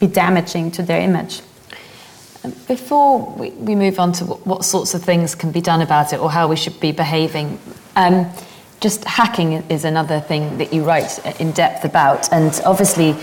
[0.00, 1.40] be damaging to their image.
[2.66, 6.12] Before we, we move on to what, what, sorts of things can be done about
[6.12, 7.58] it or how we should be behaving,
[7.94, 8.26] um,
[8.80, 13.16] just hacking is another thing that you write in depth about, and obviously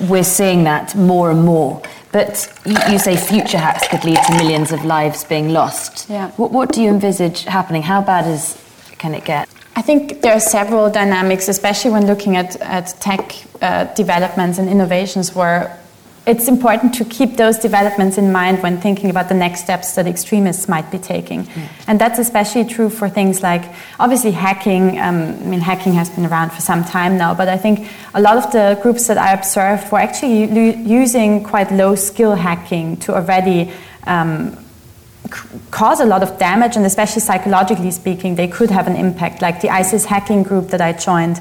[0.00, 1.80] we're seeing that more and more.
[2.12, 6.08] But you, you say future hacks could lead to millions of lives being lost.
[6.08, 6.30] Yeah.
[6.32, 7.82] What, what do you envisage happening?
[7.82, 8.62] How bad is
[8.98, 9.48] can it get?
[9.76, 14.68] I think there are several dynamics, especially when looking at, at tech uh, developments and
[14.68, 15.78] innovations, where
[16.26, 20.08] it's important to keep those developments in mind when thinking about the next steps that
[20.08, 21.44] extremists might be taking.
[21.44, 21.68] Mm.
[21.86, 23.62] And that's especially true for things like,
[24.00, 24.98] obviously, hacking.
[24.98, 28.20] Um, I mean, hacking has been around for some time now, but I think a
[28.20, 30.50] lot of the groups that I observed were actually
[30.82, 33.70] using quite low skill hacking to already.
[34.04, 34.58] Um,
[35.70, 39.42] cause a lot of damage, and especially psychologically speaking, they could have an impact.
[39.42, 41.40] Like the ISIS hacking group that I joined,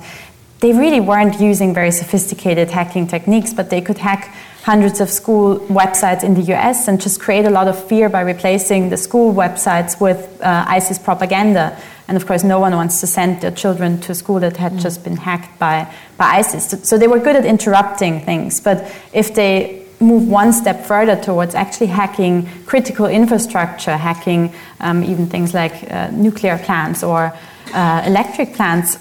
[0.59, 4.35] they really weren't using very sophisticated hacking techniques, but they could hack
[4.65, 8.21] hundreds of school websites in the US and just create a lot of fear by
[8.21, 11.77] replacing the school websites with uh, ISIS propaganda.
[12.07, 14.71] And of course, no one wants to send their children to a school that had
[14.71, 14.81] mm.
[14.81, 16.67] just been hacked by, by ISIS.
[16.67, 18.59] So, so they were good at interrupting things.
[18.59, 25.27] But if they move one step further towards actually hacking critical infrastructure, hacking um, even
[25.27, 27.31] things like uh, nuclear plants or
[27.75, 28.97] uh, electric plants,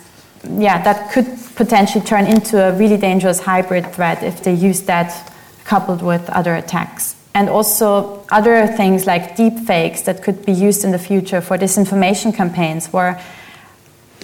[0.47, 5.31] yeah, that could potentially turn into a really dangerous hybrid threat if they use that
[5.65, 7.17] coupled with other attacks.
[7.35, 11.59] And also other things like deep fakes that could be used in the future for
[11.59, 13.21] disinformation campaigns, where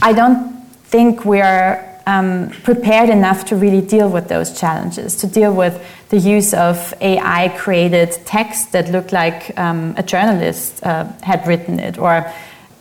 [0.01, 5.27] I don't think we are um, prepared enough to really deal with those challenges, to
[5.27, 11.05] deal with the use of AI created text that looked like um, a journalist uh,
[11.23, 12.33] had written it, or,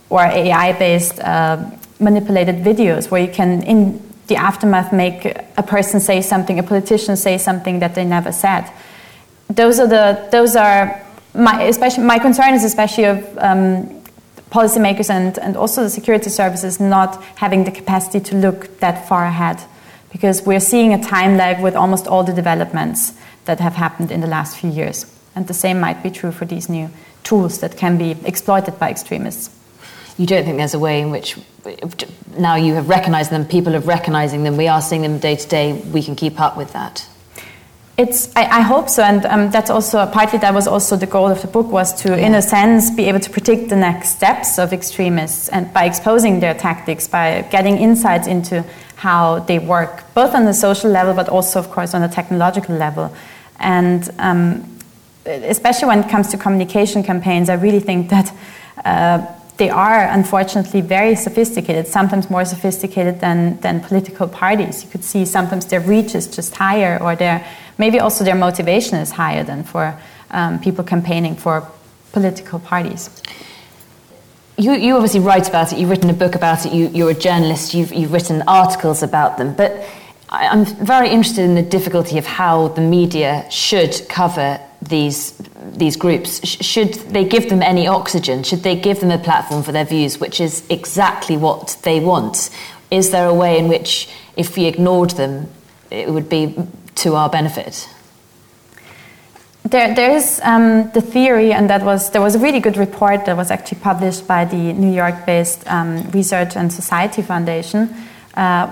[0.10, 4.00] or AI based uh, manipulated videos where you can, in
[4.30, 5.26] the aftermath make
[5.58, 8.72] a person say something, a politician say something that they never said.
[9.50, 11.02] Those are the those are
[11.34, 14.00] my especially my concern is especially of um,
[14.52, 19.26] policymakers and, and also the security services not having the capacity to look that far
[19.26, 19.62] ahead
[20.12, 23.14] because we're seeing a time lag with almost all the developments
[23.46, 25.06] that have happened in the last few years.
[25.36, 26.90] And the same might be true for these new
[27.24, 29.59] tools that can be exploited by extremists
[30.20, 31.38] you don't think there's a way in which
[32.38, 35.48] now you have recognized them, people are recognizing them, we are seeing them day to
[35.48, 37.08] day, we can keep up with that?
[37.98, 41.28] It's, I, I hope so, and um, that's also partly that was also the goal
[41.28, 42.28] of the book was to, yeah.
[42.28, 46.42] in a sense, be able to predict the next steps of extremists, and by exposing
[46.42, 48.66] their tactics, by getting insights into
[48.96, 52.76] how they work, both on the social level, but also, of course, on the technological
[52.76, 53.14] level,
[53.58, 54.66] and um,
[55.26, 58.34] especially when it comes to communication campaigns, I really think that.
[58.84, 59.26] Uh,
[59.60, 64.84] they are unfortunately very sophisticated, sometimes more sophisticated than, than political parties.
[64.84, 67.46] You could see sometimes their reach is just higher, or their
[67.78, 70.00] maybe also their motivation is higher than for
[70.32, 71.68] um, people campaigning for
[72.14, 73.10] political parties.
[74.58, 77.14] You, you obviously write about it, you've written a book about it, you, you're a
[77.14, 79.86] journalist, you've, you've written articles about them, but
[80.32, 85.34] I'm very interested in the difficulty of how the media should cover these
[85.74, 86.46] these groups.
[86.48, 88.44] Should they give them any oxygen?
[88.44, 92.50] Should they give them a platform for their views which is exactly what they want?
[92.92, 95.48] Is there a way in which if we ignored them
[95.92, 96.56] it would be
[96.96, 97.90] to our benefit?
[99.64, 103.26] There, there is um, the theory, and that was there was a really good report
[103.26, 107.94] that was actually published by the New York-based um, Research and Society Foundation,
[108.36, 108.72] uh,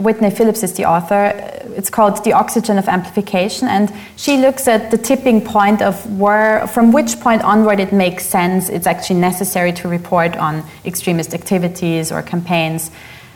[0.00, 1.32] Whitney Phillips is the author.
[1.76, 6.66] It's called The Oxygen of Amplification, and she looks at the tipping point of where,
[6.66, 12.10] from which point onward it makes sense, it's actually necessary to report on extremist activities
[12.10, 12.90] or campaigns.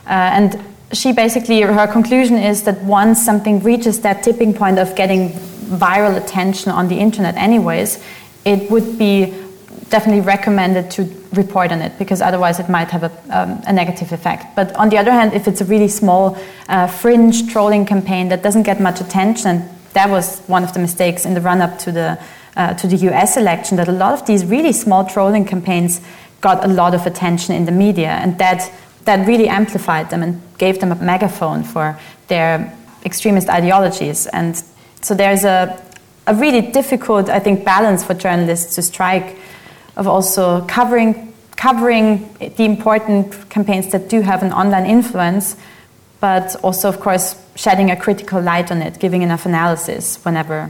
[0.07, 0.59] Uh, and
[0.91, 6.17] she basically, her conclusion is that once something reaches that tipping point of getting viral
[6.17, 8.03] attention on the internet, anyways,
[8.43, 9.33] it would be
[9.89, 14.11] definitely recommended to report on it because otherwise it might have a, um, a, negative
[14.11, 14.55] effect.
[14.55, 18.41] But on the other hand, if it's a really small uh, fringe trolling campaign that
[18.41, 21.91] doesn't get much attention, that was one of the mistakes in the run up to
[21.91, 22.19] the,
[22.55, 26.01] uh, to the US election, that a lot of these really small trolling campaigns
[26.41, 28.71] got a lot of attention in the media, and that,
[29.05, 34.27] that really amplified them and gave them a megaphone for their extremist ideologies.
[34.27, 34.61] And
[35.01, 35.81] so there's a,
[36.27, 39.37] a really difficult, I think, balance for journalists to strike
[39.95, 45.55] of also covering covering the important campaigns that do have an online influence,
[46.19, 50.69] but also, of course, shedding a critical light on it, giving enough analysis whenever.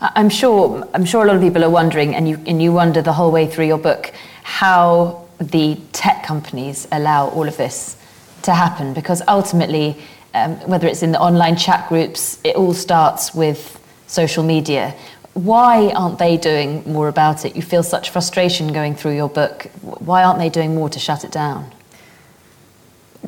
[0.00, 0.88] I'm sure.
[0.94, 3.32] I'm sure a lot of people are wondering, and you and you wonder the whole
[3.32, 4.12] way through your book
[4.42, 7.96] how the tech companies allow all of this
[8.42, 9.96] to happen, because ultimately,
[10.34, 14.94] um, whether it's in the online chat groups, it all starts with social media
[15.34, 17.56] why aren't they doing more about it?
[17.56, 19.64] You feel such frustration going through your book.
[19.82, 21.70] Why aren't they doing more to shut it down?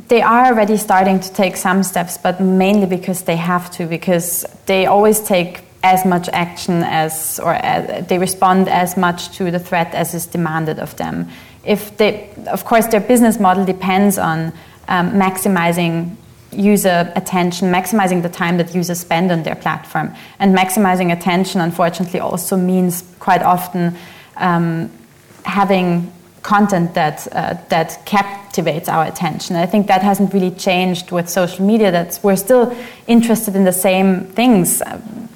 [0.09, 4.45] They are already starting to take some steps, but mainly because they have to, because
[4.67, 9.59] they always take as much action as, or as, they respond as much to the
[9.59, 11.29] threat as is demanded of them.
[11.67, 14.53] if they, of course, their business model depends on
[14.89, 16.17] um, maximizing
[16.57, 20.15] user attention, maximizing the time that users spend on their platform.
[20.39, 23.97] And maximizing attention, unfortunately, also means quite often
[24.37, 24.91] um,
[25.45, 26.13] having
[26.47, 29.57] content that uh, that captivates our attention.
[29.57, 31.91] I think that hasn't really changed with social media.
[31.91, 32.75] That we're still
[33.09, 34.81] interested in the same things,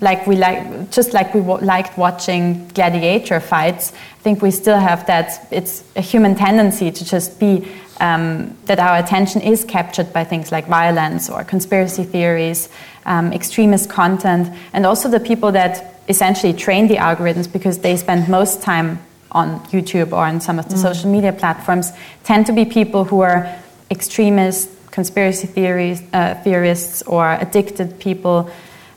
[0.01, 3.93] like we like just like we liked watching gladiator fights.
[3.93, 5.49] I think we still have that.
[5.51, 7.67] It's a human tendency to just be
[8.01, 12.69] um, that our attention is captured by things like violence or conspiracy theories,
[13.05, 18.29] um, extremist content, and also the people that essentially train the algorithms because they spend
[18.29, 18.99] most time
[19.33, 20.83] on YouTube or on some of the mm.
[20.83, 21.93] social media platforms
[22.25, 23.55] tend to be people who are
[23.91, 28.51] extremists, conspiracy theories, uh, theorists, or addicted people.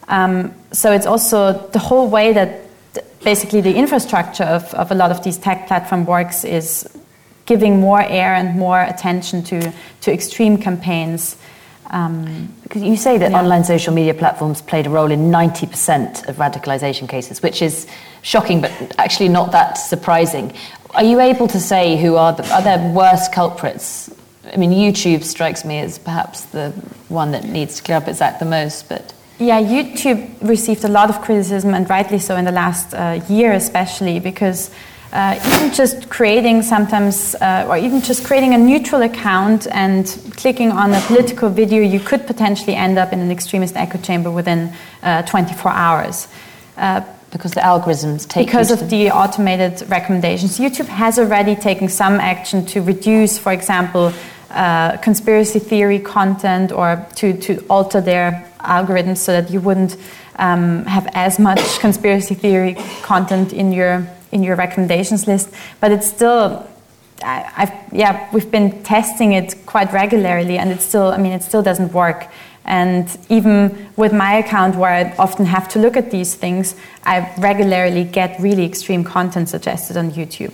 [0.08, 2.62] Um, so it's also the whole way that
[3.24, 6.88] basically the infrastructure of, of a lot of these tech platform works is
[7.46, 11.38] giving more air and more attention to, to extreme campaigns.
[11.88, 13.40] Um, because you say that yeah.
[13.40, 17.88] online social media platforms played a role in 90% of radicalization cases, which is
[18.22, 20.54] shocking, but actually not that surprising.
[20.92, 24.14] Are you able to say who are the are there worse culprits?
[24.52, 26.72] I mean, YouTube strikes me as perhaps the
[27.10, 29.14] one that needs to clear up its act the most, but.
[29.40, 33.52] Yeah, YouTube received a lot of criticism, and rightly so, in the last uh, year,
[33.54, 34.70] especially because
[35.14, 40.72] uh, even just creating sometimes, uh, or even just creating a neutral account and clicking
[40.72, 44.74] on a political video, you could potentially end up in an extremist echo chamber within
[45.04, 46.28] uh, 24 hours.
[46.78, 47.02] Uh,
[47.32, 50.60] because the algorithms take because of the automated recommendations.
[50.60, 54.14] YouTube has already taken some action to reduce, for example,
[54.52, 59.98] uh, conspiracy theory content or to, to alter their algorithms so that you wouldn't
[60.36, 66.08] um, have as much conspiracy theory content in your in your recommendations list, but it's
[66.08, 66.68] still.
[67.22, 71.08] I, I've, yeah, we've been testing it quite regularly, and it still.
[71.08, 72.28] I mean, it still doesn't work.
[72.66, 77.34] And even with my account, where I often have to look at these things, I
[77.38, 80.54] regularly get really extreme content suggested on YouTube.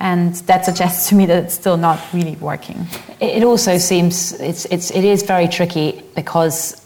[0.00, 2.86] And that suggests to me that it's still not really working.
[3.20, 6.84] It also seems it's, it's, it is very tricky because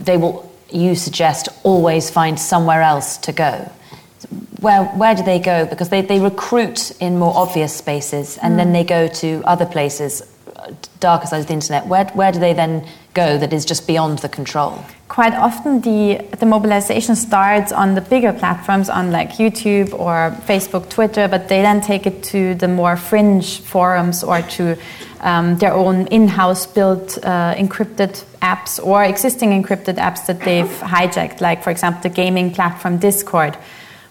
[0.00, 3.70] they will, you suggest, always find somewhere else to go
[4.60, 5.66] where, where do they go?
[5.66, 8.56] Because they, they recruit in more obvious spaces and mm.
[8.58, 10.22] then they go to other places,
[11.00, 11.86] darker sides of the internet.
[11.86, 14.84] Where, where do they then go that is just beyond the control?
[15.08, 20.90] Quite often, the, the mobilization starts on the bigger platforms, on like YouTube or Facebook,
[20.90, 24.76] Twitter, but they then take it to the more fringe forums or to
[25.20, 30.66] um, their own in house built uh, encrypted apps or existing encrypted apps that they've
[30.66, 33.56] hijacked, like, for example, the gaming platform Discord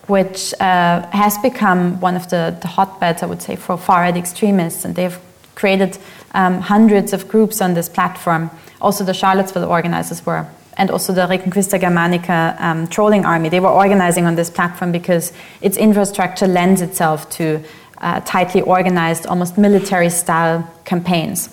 [0.08, 4.16] which uh, has become one of the, the, hotbeds, I would say, for far right
[4.16, 4.86] extremists.
[4.86, 5.18] And they've
[5.56, 5.98] created
[6.34, 8.52] um, hundreds of groups on this platform.
[8.82, 10.46] Also, the Charlottesville organizers were,
[10.78, 13.50] and also the Reconquista Germanica um, trolling army.
[13.50, 17.64] They were organizing on this platform because its infrastructure lends itself to
[18.00, 21.50] uh, tightly organized, almost military style campaigns.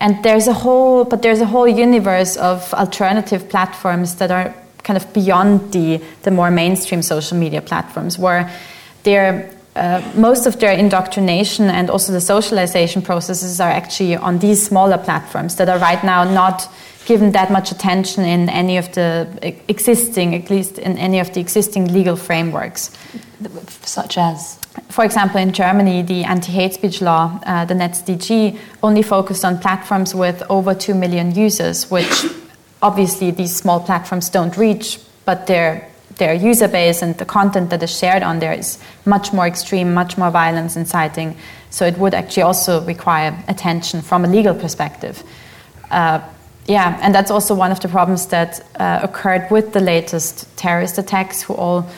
[0.00, 4.54] And there's a whole, but there's a whole universe of alternative platforms that are
[4.84, 8.50] kind of beyond the, the more mainstream social media platforms, where
[9.02, 14.66] they're uh, most of their indoctrination and also the socialization processes are actually on these
[14.66, 16.68] smaller platforms that are right now not
[17.06, 19.28] given that much attention in any of the
[19.68, 22.90] existing, at least in any of the existing legal frameworks.
[23.82, 24.58] Such as?
[24.88, 29.58] For example, in Germany, the anti hate speech law, uh, the NetzDG, only focused on
[29.58, 32.24] platforms with over 2 million users, which
[32.82, 37.82] obviously these small platforms don't reach, but their their user base and the content that
[37.82, 41.34] is shared on there is much more extreme, much more violence inciting.
[41.70, 45.22] So it would actually also require attention from a legal perspective.
[45.90, 46.20] Uh,
[46.66, 50.98] yeah, and that's also one of the problems that uh, occurred with the latest terrorist
[50.98, 51.88] attacks, who all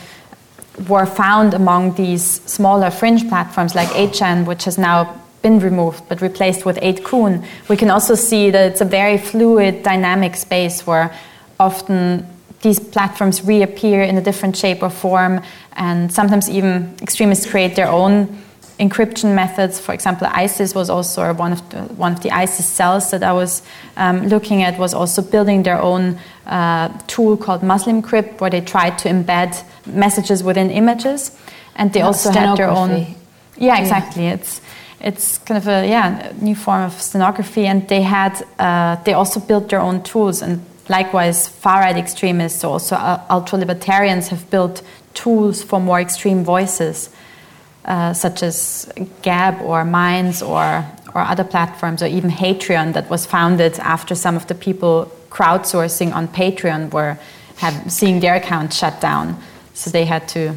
[0.88, 6.22] were found among these smaller fringe platforms like 8chan, which has now been removed but
[6.22, 11.14] replaced with 8kun, we can also see that it's a very fluid, dynamic space where
[11.59, 12.26] often
[12.62, 17.88] these platforms reappear in a different shape or form, and sometimes even extremists create their
[17.88, 18.43] own
[18.78, 19.80] encryption methods.
[19.80, 23.32] For example, ISIS was also one of the, one of the ISIS cells that I
[23.32, 23.62] was
[23.97, 28.99] um, looking at was also building their own uh, tool called Muslimcrypt, where they tried
[28.99, 31.36] to embed messages within images,
[31.76, 33.14] and they also had their own.
[33.57, 34.24] Yeah, exactly.
[34.24, 34.34] Yeah.
[34.34, 34.61] It's
[35.03, 39.40] it's kind of a yeah new form of stenography, and they had uh, they also
[39.40, 44.82] built their own tools, and likewise far right extremists, also uh, ultra libertarians, have built
[45.14, 47.11] tools for more extreme voices.
[47.84, 48.90] uh, such as
[49.22, 50.84] Gab or Minds or,
[51.14, 56.14] or other platforms, or even Hatreon, that was founded after some of the people crowdsourcing
[56.14, 57.18] on Patreon were
[57.57, 59.40] have, seeing their account shut down.
[59.74, 60.55] So they had to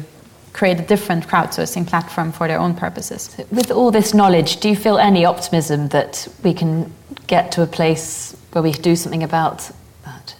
[0.56, 3.36] create a different crowdsourcing platform for their own purposes.
[3.50, 6.90] With all this knowledge, do you feel any optimism that we can
[7.26, 9.70] get to a place where we do something about
[10.04, 10.34] that?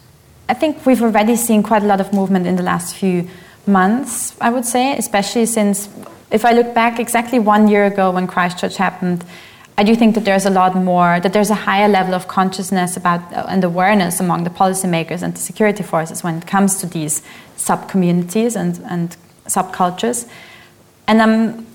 [0.49, 3.29] I think we've already seen quite a lot of movement in the last few
[3.67, 5.89] months, I would say, especially since
[6.31, 9.23] if I look back exactly one year ago when Christchurch happened,
[9.79, 12.97] I do think that there's a lot more, that there's a higher level of consciousness
[12.97, 16.87] about uh, and awareness among the policymakers and the security forces when it comes to
[16.87, 17.23] these
[17.57, 19.17] sub communities and, and
[19.47, 20.29] subcultures.
[21.07, 21.67] And um,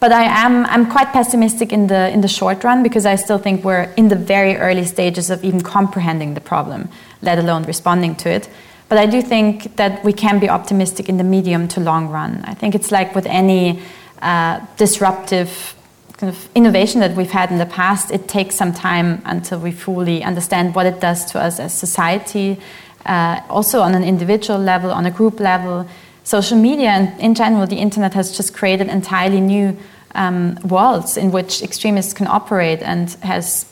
[0.00, 3.38] but I am I'm quite pessimistic in the in the short run because I still
[3.38, 6.88] think we're in the very early stages of even comprehending the problem,
[7.22, 8.48] let alone responding to it.
[8.88, 12.42] But I do think that we can be optimistic in the medium to long run.
[12.44, 13.82] I think it's like with any
[14.20, 15.76] uh, disruptive
[16.16, 19.70] kind of innovation that we've had in the past, it takes some time until we
[19.70, 22.58] fully understand what it does to us as society,
[23.06, 25.86] uh, also on an individual level, on a group level.
[26.30, 29.76] Social media and in general, the internet has just created entirely new
[30.14, 33.66] um, worlds in which extremists can operate and has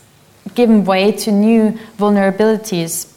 [0.56, 3.14] given way to new vulnerabilities,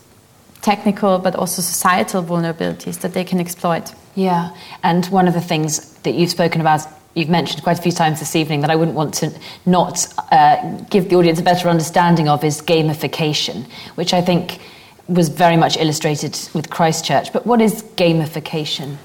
[0.62, 3.96] technical but also societal vulnerabilities that they can exploit.
[4.14, 6.82] Yeah, and one of the things that you've spoken about
[7.16, 9.32] you've mentioned quite a few times this evening that I wouldn't want to
[9.66, 13.66] not uh, give the audience a better understanding of is gamification,
[13.96, 14.60] which I think
[15.08, 17.34] was very much illustrated with Christchurch.
[17.34, 18.98] But what is gamification?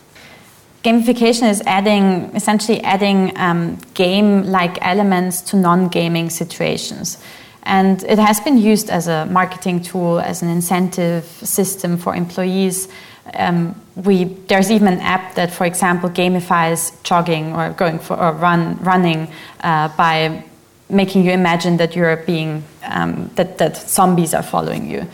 [0.86, 7.18] Gamification is adding, essentially adding um, game-like elements to non-gaming situations.
[7.64, 12.88] And it has been used as a marketing tool, as an incentive system for employees
[13.34, 18.32] um, we there's even an app that, for example, gamifies jogging or going for or
[18.32, 19.28] run running
[19.60, 20.44] uh, by
[20.88, 25.06] making you imagine that you're being um, that that zombies are following you.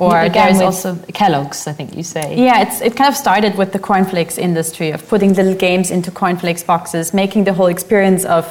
[0.00, 2.34] Or there's also Kellogg's, I think you say.
[2.34, 6.10] Yeah, it's, it kind of started with the cornflakes industry of putting little games into
[6.10, 8.44] cornflakes boxes, making the whole experience of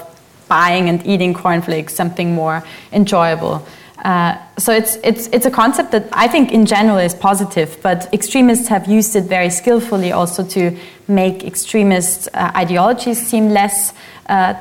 [0.48, 3.66] buying and eating cornflakes something more enjoyable.
[4.06, 8.08] Uh, so it's, it's, it's a concept that I think in general is positive, but
[8.14, 10.78] extremists have used it very skillfully also to
[11.08, 13.94] make extremist uh, ideologies seem less,
[14.28, 14.54] uh,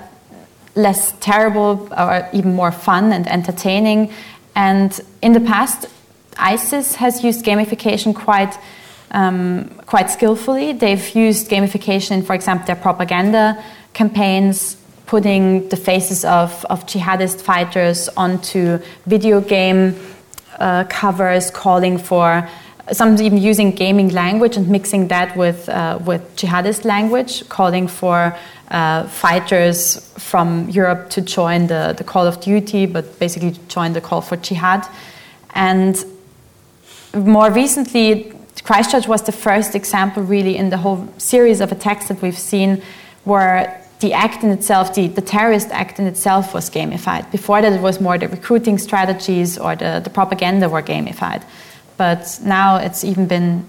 [0.74, 4.10] less terrible or even more fun and entertaining.
[4.56, 5.86] And in the past,
[6.38, 8.56] ISIS has used gamification quite,
[9.10, 10.72] um, quite skillfully.
[10.72, 13.62] They've used gamification for example, their propaganda
[13.92, 14.76] campaigns
[15.06, 19.98] putting the faces of, of jihadist fighters onto video game
[20.58, 22.48] uh, covers, calling for
[22.92, 28.36] some even using gaming language and mixing that with uh, with jihadist language, calling for
[28.70, 34.00] uh, fighters from Europe to join the, the Call of Duty, but basically join the
[34.00, 34.86] call for jihad.
[35.54, 36.02] And
[37.14, 38.32] more recently,
[38.64, 42.82] Christchurch was the first example, really, in the whole series of attacks that we've seen,
[43.24, 47.30] where the act in itself, the, the terrorist act in itself was gamified.
[47.32, 51.42] Before that, it was more the recruiting strategies or the, the propaganda were gamified.
[51.96, 53.64] But now it's even been.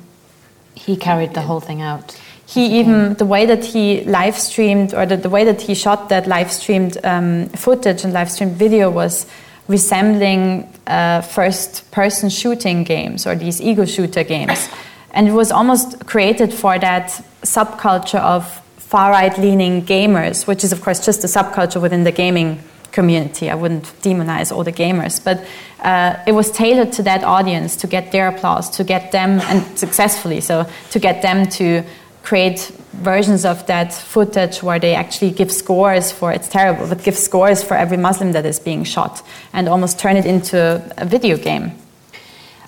[0.76, 2.18] He carried the whole thing out.
[2.46, 6.10] He even, the way that he live streamed or the, the way that he shot
[6.10, 9.28] that live streamed um, footage and live streamed video was
[9.68, 14.68] resembling uh, first person shooting games or these ego shooter games.
[15.12, 17.10] And it was almost created for that
[17.44, 18.46] subculture of
[18.78, 22.62] far right leaning gamers, which is, of course, just a subculture within the gaming
[22.92, 23.50] community.
[23.50, 25.46] I wouldn't demonize all the gamers, but
[25.84, 29.78] uh, it was tailored to that audience to get their applause, to get them, and
[29.78, 31.84] successfully so, to get them to
[32.24, 37.18] create versions of that footage where they actually give scores for it's terrible, but give
[37.18, 41.38] scores for every Muslim that is being shot and almost turn it into a video
[41.38, 41.72] game.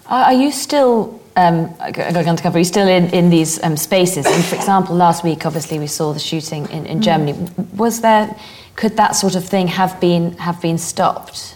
[0.07, 4.25] Are you still um, going to cover, are you still in, in these um, spaces?
[4.25, 7.03] And for example, last week, obviously, we saw the shooting in, in mm.
[7.03, 7.49] Germany.
[7.75, 8.35] Was there,
[8.75, 11.55] could that sort of thing have been, have been stopped?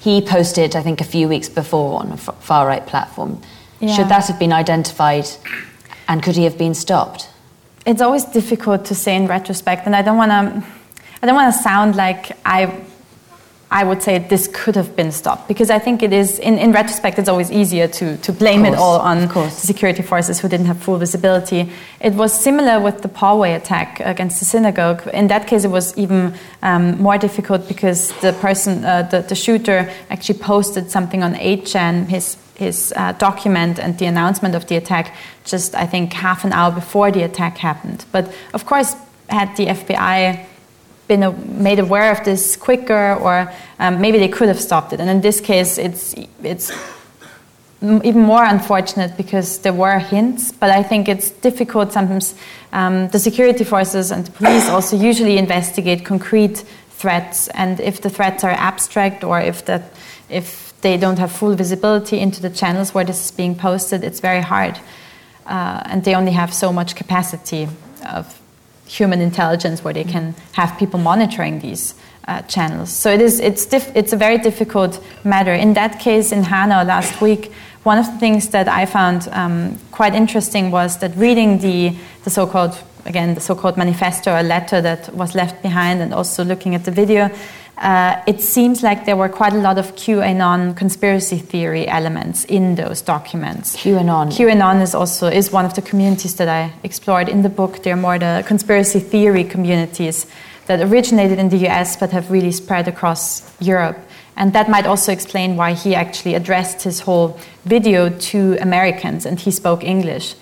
[0.00, 3.42] He posted, I think, a few weeks before on a far right platform.
[3.80, 3.94] Yeah.
[3.94, 5.28] Should that have been identified
[6.08, 7.28] and could he have been stopped?
[7.86, 10.64] It's always difficult to say in retrospect, and I don't want to.
[11.20, 12.86] I don't want to sound like I
[13.70, 16.72] I would say this could have been stopped because I think it is, in, in
[16.72, 20.48] retrospect, it's always easier to, to blame course, it all on the security forces who
[20.48, 21.70] didn't have full visibility.
[22.00, 25.06] It was similar with the Poway attack against the synagogue.
[25.08, 29.34] In that case, it was even um, more difficult because the person, uh, the, the
[29.34, 34.76] shooter, actually posted something on 8chan, his, his uh, document and the announcement of the
[34.76, 38.04] attack, just I think half an hour before the attack happened.
[38.10, 38.96] But of course,
[39.28, 40.44] had the FBI
[41.06, 45.00] been a, made aware of this quicker, or um, maybe they could have stopped it.
[45.00, 46.72] And in this case, it's it's
[47.80, 52.34] even more unfortunate because there were hints, but I think it's difficult sometimes.
[52.72, 58.10] Um, the security forces and the police also usually investigate concrete threats, and if the
[58.10, 59.82] threats are abstract or if that
[60.28, 64.20] if they don't have full visibility into the channels where this is being posted, it's
[64.20, 64.78] very hard,
[65.46, 67.68] uh, and they only have so much capacity
[68.08, 68.40] of
[68.86, 71.94] human intelligence where they can have people monitoring these
[72.26, 72.90] uh, channels.
[72.90, 75.52] So it is it's it's a very difficult matter.
[75.52, 77.52] In that case, in Hanau last week
[77.88, 82.30] one of the things that I found um, quite interesting was that reading the, the
[82.30, 82.76] so called,
[83.06, 86.84] again, the so called manifesto, a letter that was left behind, and also looking at
[86.84, 87.30] the video,
[87.80, 92.74] uh, it seems like there were quite a lot of QAnon conspiracy theory elements in
[92.74, 93.76] those documents.
[93.76, 94.32] QAnon.
[94.32, 97.84] QAnon is also is one of the communities that I explored in the book.
[97.84, 100.26] They're more the conspiracy theory communities
[100.66, 103.98] that originated in the US but have really spread across Europe.
[104.36, 109.38] And that might also explain why he actually addressed his whole video to Americans and
[109.38, 110.34] he spoke English.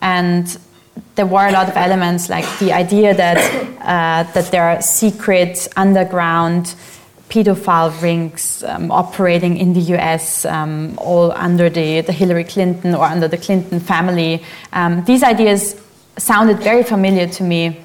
[0.00, 0.58] And
[1.14, 3.38] there were a lot of elements like the idea that,
[3.80, 6.74] uh, that there are secret underground
[7.28, 13.04] pedophile rings um, operating in the US, um, all under the, the Hillary Clinton or
[13.04, 14.42] under the Clinton family.
[14.72, 15.80] Um, these ideas
[16.16, 17.83] sounded very familiar to me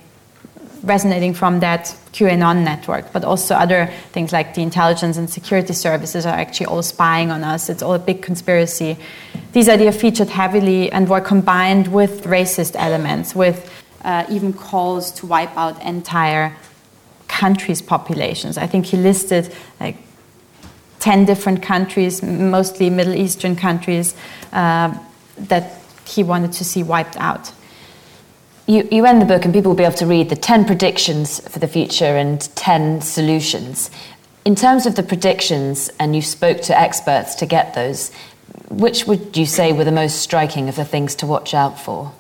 [0.84, 6.26] resonating from that QAnon network, but also other things like the intelligence and security services
[6.26, 7.70] are actually all spying on us.
[7.70, 8.98] It's all a big conspiracy.
[9.54, 13.72] These ideas featured heavily and were combined with racist elements, with
[14.04, 16.56] uh, even calls to wipe out entire
[17.28, 18.58] countries' populations.
[18.58, 19.98] I think he listed like
[21.00, 24.16] 10 different countries, mostly Middle Eastern countries,
[24.52, 24.98] uh,
[25.38, 27.52] that he wanted to see wiped out
[28.70, 31.40] you, you end the book and people will be able to read the 10 predictions
[31.50, 33.90] for the future and 10 solutions.
[34.46, 38.12] In terms of the predictions, and you spoke to experts to get those,
[38.70, 42.14] which would you say were the most striking of the things to watch out for?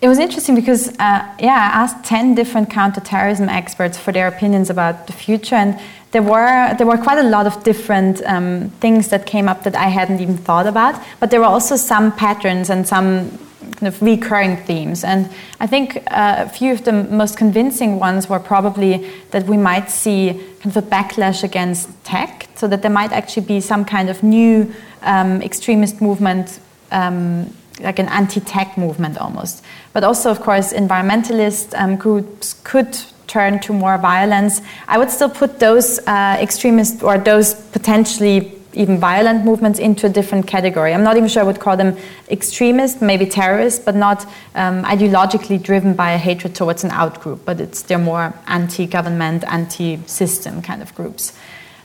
[0.00, 4.70] It was interesting because, uh, yeah, I asked 10 different counterterrorism experts for their opinions
[4.70, 5.78] about the future, and
[6.12, 9.74] there were, there were quite a lot of different um, things that came up that
[9.74, 13.38] I hadn't even thought about, but there were also some patterns and some
[13.72, 15.04] kind of recurring themes.
[15.04, 19.56] And I think uh, a few of the most convincing ones were probably that we
[19.56, 23.84] might see kind of a backlash against tech, so that there might actually be some
[23.84, 26.60] kind of new um, extremist movement.
[26.90, 29.62] Um, like an anti-tech movement almost,
[29.92, 32.98] but also, of course, environmentalist um, groups could
[33.28, 34.60] turn to more violence.
[34.88, 40.08] I would still put those uh, extremist or those potentially even violent movements into a
[40.08, 40.94] different category.
[40.94, 41.96] I'm not even sure I would call them
[42.30, 44.24] extremist, maybe terrorist, but not
[44.54, 50.62] um, ideologically driven by a hatred towards an outgroup, but it's they're more anti-government, anti-system
[50.62, 51.32] kind of groups.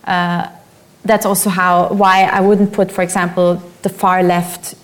[0.04, 0.48] Uh,
[1.04, 4.76] that's also how why I wouldn't put, for example, the far left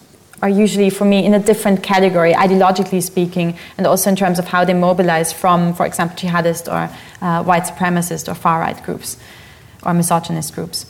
[0.42, 4.48] are usually for me in a different category, ideologically speaking, and also in terms of
[4.48, 6.90] how they mobilize from, for example, jihadist or
[7.22, 9.18] uh, white supremacist or far right groups
[9.84, 10.86] or misogynist groups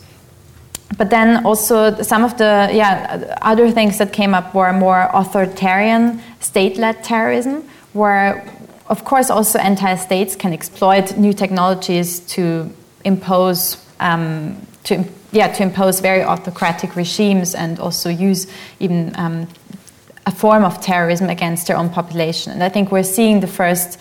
[0.98, 6.22] but then also some of the yeah other things that came up were more authoritarian
[6.40, 7.64] state-led terrorism
[7.94, 8.46] where
[8.88, 12.72] of course also entire states can exploit new technologies to
[13.06, 18.48] impose um, to yeah to impose very autocratic regimes and also use
[18.80, 19.48] even um,
[20.26, 22.52] a form of terrorism against their own population.
[22.52, 24.00] And i think we're seeing the first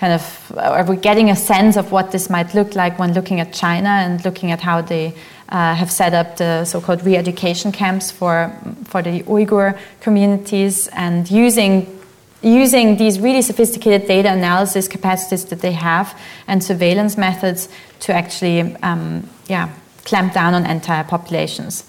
[0.00, 3.40] kind of are we getting a sense of what this might look like when looking
[3.40, 5.14] at china and looking at how they
[5.48, 8.52] uh, have set up the so-called re-education camps for
[8.84, 11.86] for the Uyghur communities and using
[12.42, 17.68] using these really sophisticated data analysis capacities that they have and surveillance methods
[18.00, 19.68] to actually um, yeah
[20.04, 21.84] clamp down on entire populations.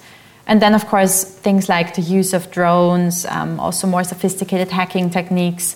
[0.47, 5.09] And then, of course, things like the use of drones, um, also more sophisticated hacking
[5.09, 5.75] techniques,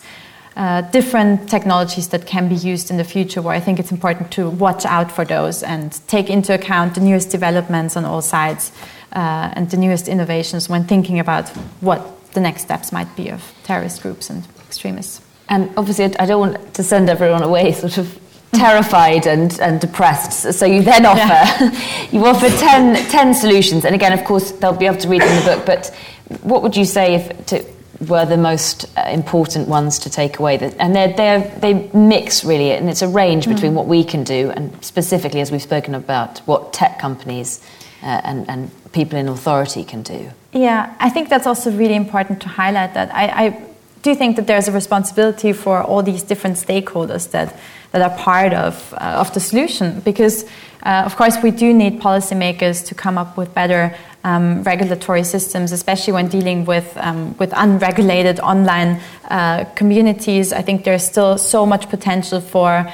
[0.56, 4.32] uh, different technologies that can be used in the future where I think it's important
[4.32, 8.72] to watch out for those and take into account the newest developments on all sides
[9.14, 11.48] uh, and the newest innovations when thinking about
[11.80, 12.02] what
[12.34, 15.22] the next steps might be of terrorist groups and extremists.
[15.48, 18.20] And obviously, I don't want to send everyone away sort of
[18.54, 20.54] terrified and, and depressed.
[20.54, 22.10] So you then offer yeah.
[22.12, 23.86] you offer 10, 10 solutions.
[23.86, 25.66] And again, of course, they'll be able to read in the book.
[25.66, 25.96] But
[26.42, 27.64] what would you say if to
[28.08, 30.58] were the most uh, important ones to take away.
[30.80, 33.54] And they're, they're, they mix really, and it's a range mm.
[33.54, 37.62] between what we can do and specifically, as we've spoken about, what tech companies
[38.02, 40.32] uh, and, and people in authority can do.
[40.52, 43.14] Yeah, I think that's also really important to highlight that.
[43.14, 43.62] I, I
[44.02, 47.56] do think that there's a responsibility for all these different stakeholders that,
[47.92, 50.44] that are part of, uh, of the solution because,
[50.84, 55.72] uh, of course, we do need policymakers to come up with better um, regulatory systems,
[55.72, 60.54] especially when dealing with, um, with unregulated online uh, communities.
[60.54, 62.92] I think there's still so much potential for,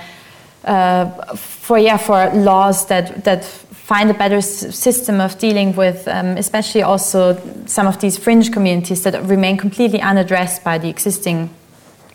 [0.64, 1.06] uh,
[1.36, 3.44] for, yeah, for laws that, that
[3.88, 9.04] find a better system of dealing with, um, especially also some of these fringe communities
[9.04, 11.50] that remain completely unaddressed by the existing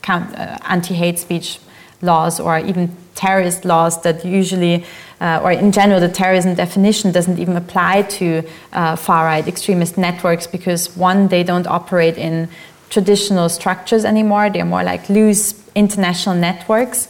[0.08, 1.60] uh, anti hate speech
[2.02, 4.84] laws or even terrorist laws that usually,
[5.22, 8.42] uh, or in general, the terrorism definition doesn't even apply to
[8.72, 12.48] uh, far right extremist networks because, one, they don't operate in
[12.90, 17.06] traditional structures anymore, they're more like loose international networks.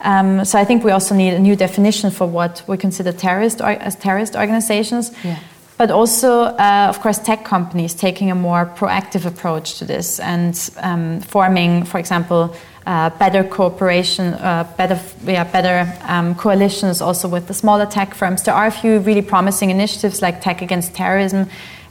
[0.00, 3.60] Um, so I think we also need a new definition for what we consider terrorist
[3.60, 5.12] or, as terrorist organizations.
[5.22, 5.38] Yeah.
[5.76, 10.70] But also, uh, of course, tech companies taking a more proactive approach to this and
[10.78, 12.56] um, forming, for example,
[12.86, 18.42] uh, better cooperation, uh, better, yeah, better um, coalitions also with the smaller tech firms.
[18.42, 21.48] There are a few really promising initiatives like Tech Against Terrorism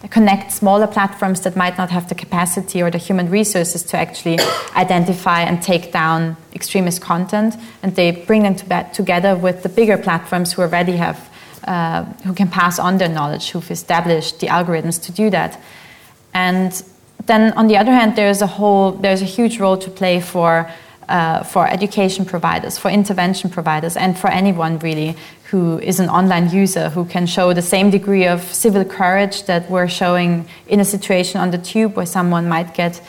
[0.07, 4.39] connect smaller platforms that might not have the capacity or the human resources to actually
[4.75, 9.97] identify and take down extremist content, and they bring them to together with the bigger
[9.97, 11.29] platforms who already have,
[11.65, 15.59] uh, who can pass on their knowledge, who've established the algorithms to do that.
[16.33, 16.81] And
[17.25, 20.69] then, on the other hand, there's a whole, there's a huge role to play for.
[21.09, 25.15] Uh, for education providers, for intervention providers, and for anyone really
[25.49, 29.67] who is an online user who can show the same degree of civil courage that
[29.71, 33.01] we're showing in a situation on the tube where someone might get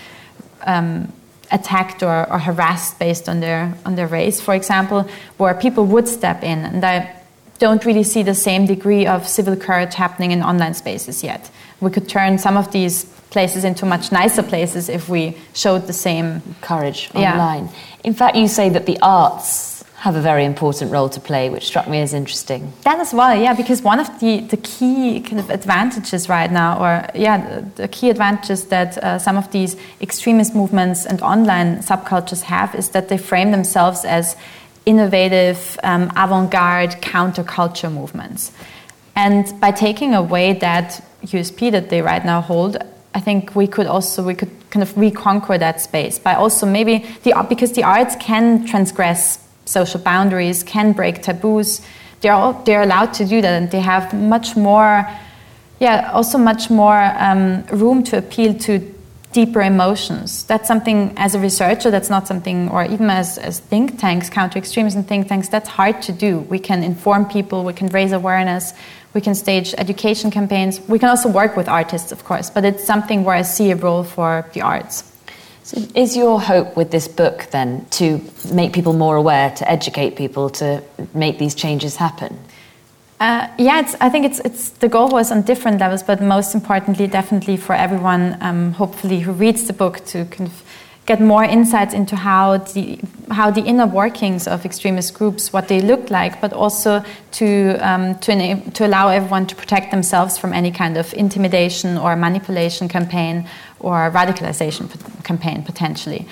[0.63, 1.13] um,
[1.51, 5.07] attacked or, or, harassed based on their on their race, for example,
[5.37, 7.15] where people would step in, and I
[7.59, 11.51] don't really see the same degree of civil courage happening in online spaces yet.
[11.81, 15.93] We could turn some of these places into much nicer places if we showed the
[15.93, 17.67] same courage online.
[17.67, 17.73] Yeah.
[18.05, 19.71] In fact, you say that the arts
[20.01, 22.73] have a very important role to play, which struck me as interesting.
[22.85, 26.81] That as well, yeah, because one of the, the key kind of advantages right now,
[26.83, 31.81] or yeah, the, the key advantages that uh, some of these extremist movements and online
[31.81, 34.37] subcultures have is that they frame themselves as
[34.87, 38.53] innovative, um, avant garde counterculture movements.
[39.15, 42.77] And by taking away that USP that they right now hold,
[43.15, 47.05] I think we could also we could kind of reconquer that space by also maybe
[47.25, 49.39] the because the arts can transgress
[49.71, 51.81] social boundaries, can break taboos.
[52.21, 55.09] They're, all, they're allowed to do that and they have much more,
[55.79, 58.95] yeah, also much more um, room to appeal to
[59.33, 60.45] deeper emotions.
[60.45, 64.59] That's something, as a researcher, that's not something, or even as, as think tanks, counter
[64.59, 66.41] extremism think tanks, that's hard to do.
[66.41, 68.75] We can inform people, we can raise awareness,
[69.15, 70.81] we can stage education campaigns.
[70.89, 73.77] We can also work with artists, of course, but it's something where I see a
[73.77, 75.05] role for the arts.
[75.63, 78.21] So is your hope with this book then to
[78.53, 80.83] make people more aware, to educate people, to
[81.15, 82.39] make these changes happen?
[83.21, 87.07] Uh, yeah, I think it's, it's the goal was on different levels, but most importantly,
[87.07, 90.65] definitely for everyone, um, hopefully, who reads the book to kind of
[91.11, 92.99] get more insights into how the
[93.39, 97.03] how the inner workings of extremist groups, what they look like, but also
[97.39, 97.47] to
[97.91, 98.31] um, to,
[98.71, 103.45] to allow everyone to protect themselves from any kind of intimidation or manipulation campaign
[103.81, 104.87] or radicalization
[105.25, 106.23] campaign potentially.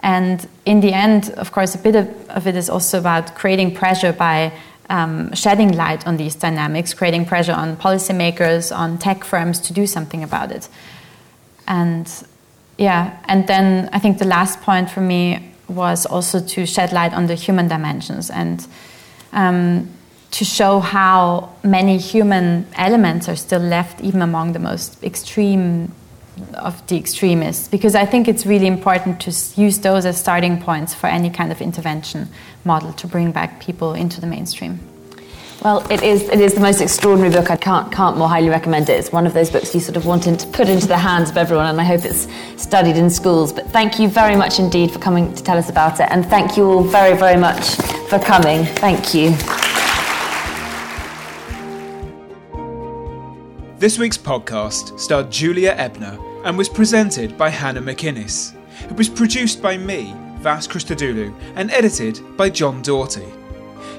[0.00, 2.06] And in the end, of course, a bit of,
[2.38, 4.52] of it is also about creating pressure by
[4.90, 9.86] um, shedding light on these dynamics, creating pressure on policymakers, on tech firms to do
[9.86, 10.68] something about it.
[11.66, 12.06] And
[12.78, 17.12] yeah, and then I think the last point for me was also to shed light
[17.12, 18.66] on the human dimensions and
[19.32, 19.90] um,
[20.32, 25.92] to show how many human elements are still left, even among the most extreme
[26.54, 30.92] of the extremists because I think it's really important to use those as starting points
[30.92, 32.28] for any kind of intervention
[32.64, 34.80] model to bring back people into the mainstream.
[35.64, 37.50] Well, it is, it is the most extraordinary book.
[37.50, 38.98] I can't, can't more highly recommend it.
[38.98, 41.38] It's one of those books you sort of wanted to put into the hands of
[41.38, 42.28] everyone, and I hope it's
[42.62, 43.50] studied in schools.
[43.50, 46.58] But thank you very much indeed for coming to tell us about it, and thank
[46.58, 47.76] you all very, very much
[48.10, 48.66] for coming.
[48.76, 49.30] Thank you.
[53.78, 58.54] This week's podcast starred Julia Ebner and was presented by Hannah McInnes.
[58.90, 63.32] It was produced by me, Vas Christodoulou, and edited by John Doughty.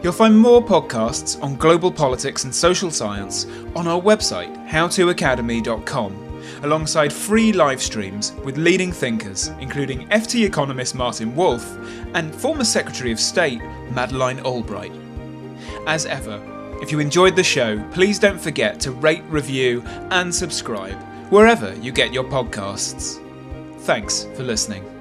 [0.06, 7.12] You'll find more podcasts on global politics and social science on our website, howtoacademy.com, alongside
[7.12, 11.76] free live streams with leading thinkers, including FT economist Martin Wolf
[12.14, 14.92] and former Secretary of State Madeleine Albright.
[15.88, 16.40] As ever,
[16.84, 19.82] if you enjoyed the show, please don't forget to rate, review,
[20.12, 21.02] and subscribe
[21.32, 23.20] wherever you get your podcasts.
[23.80, 24.95] Thanks for listening.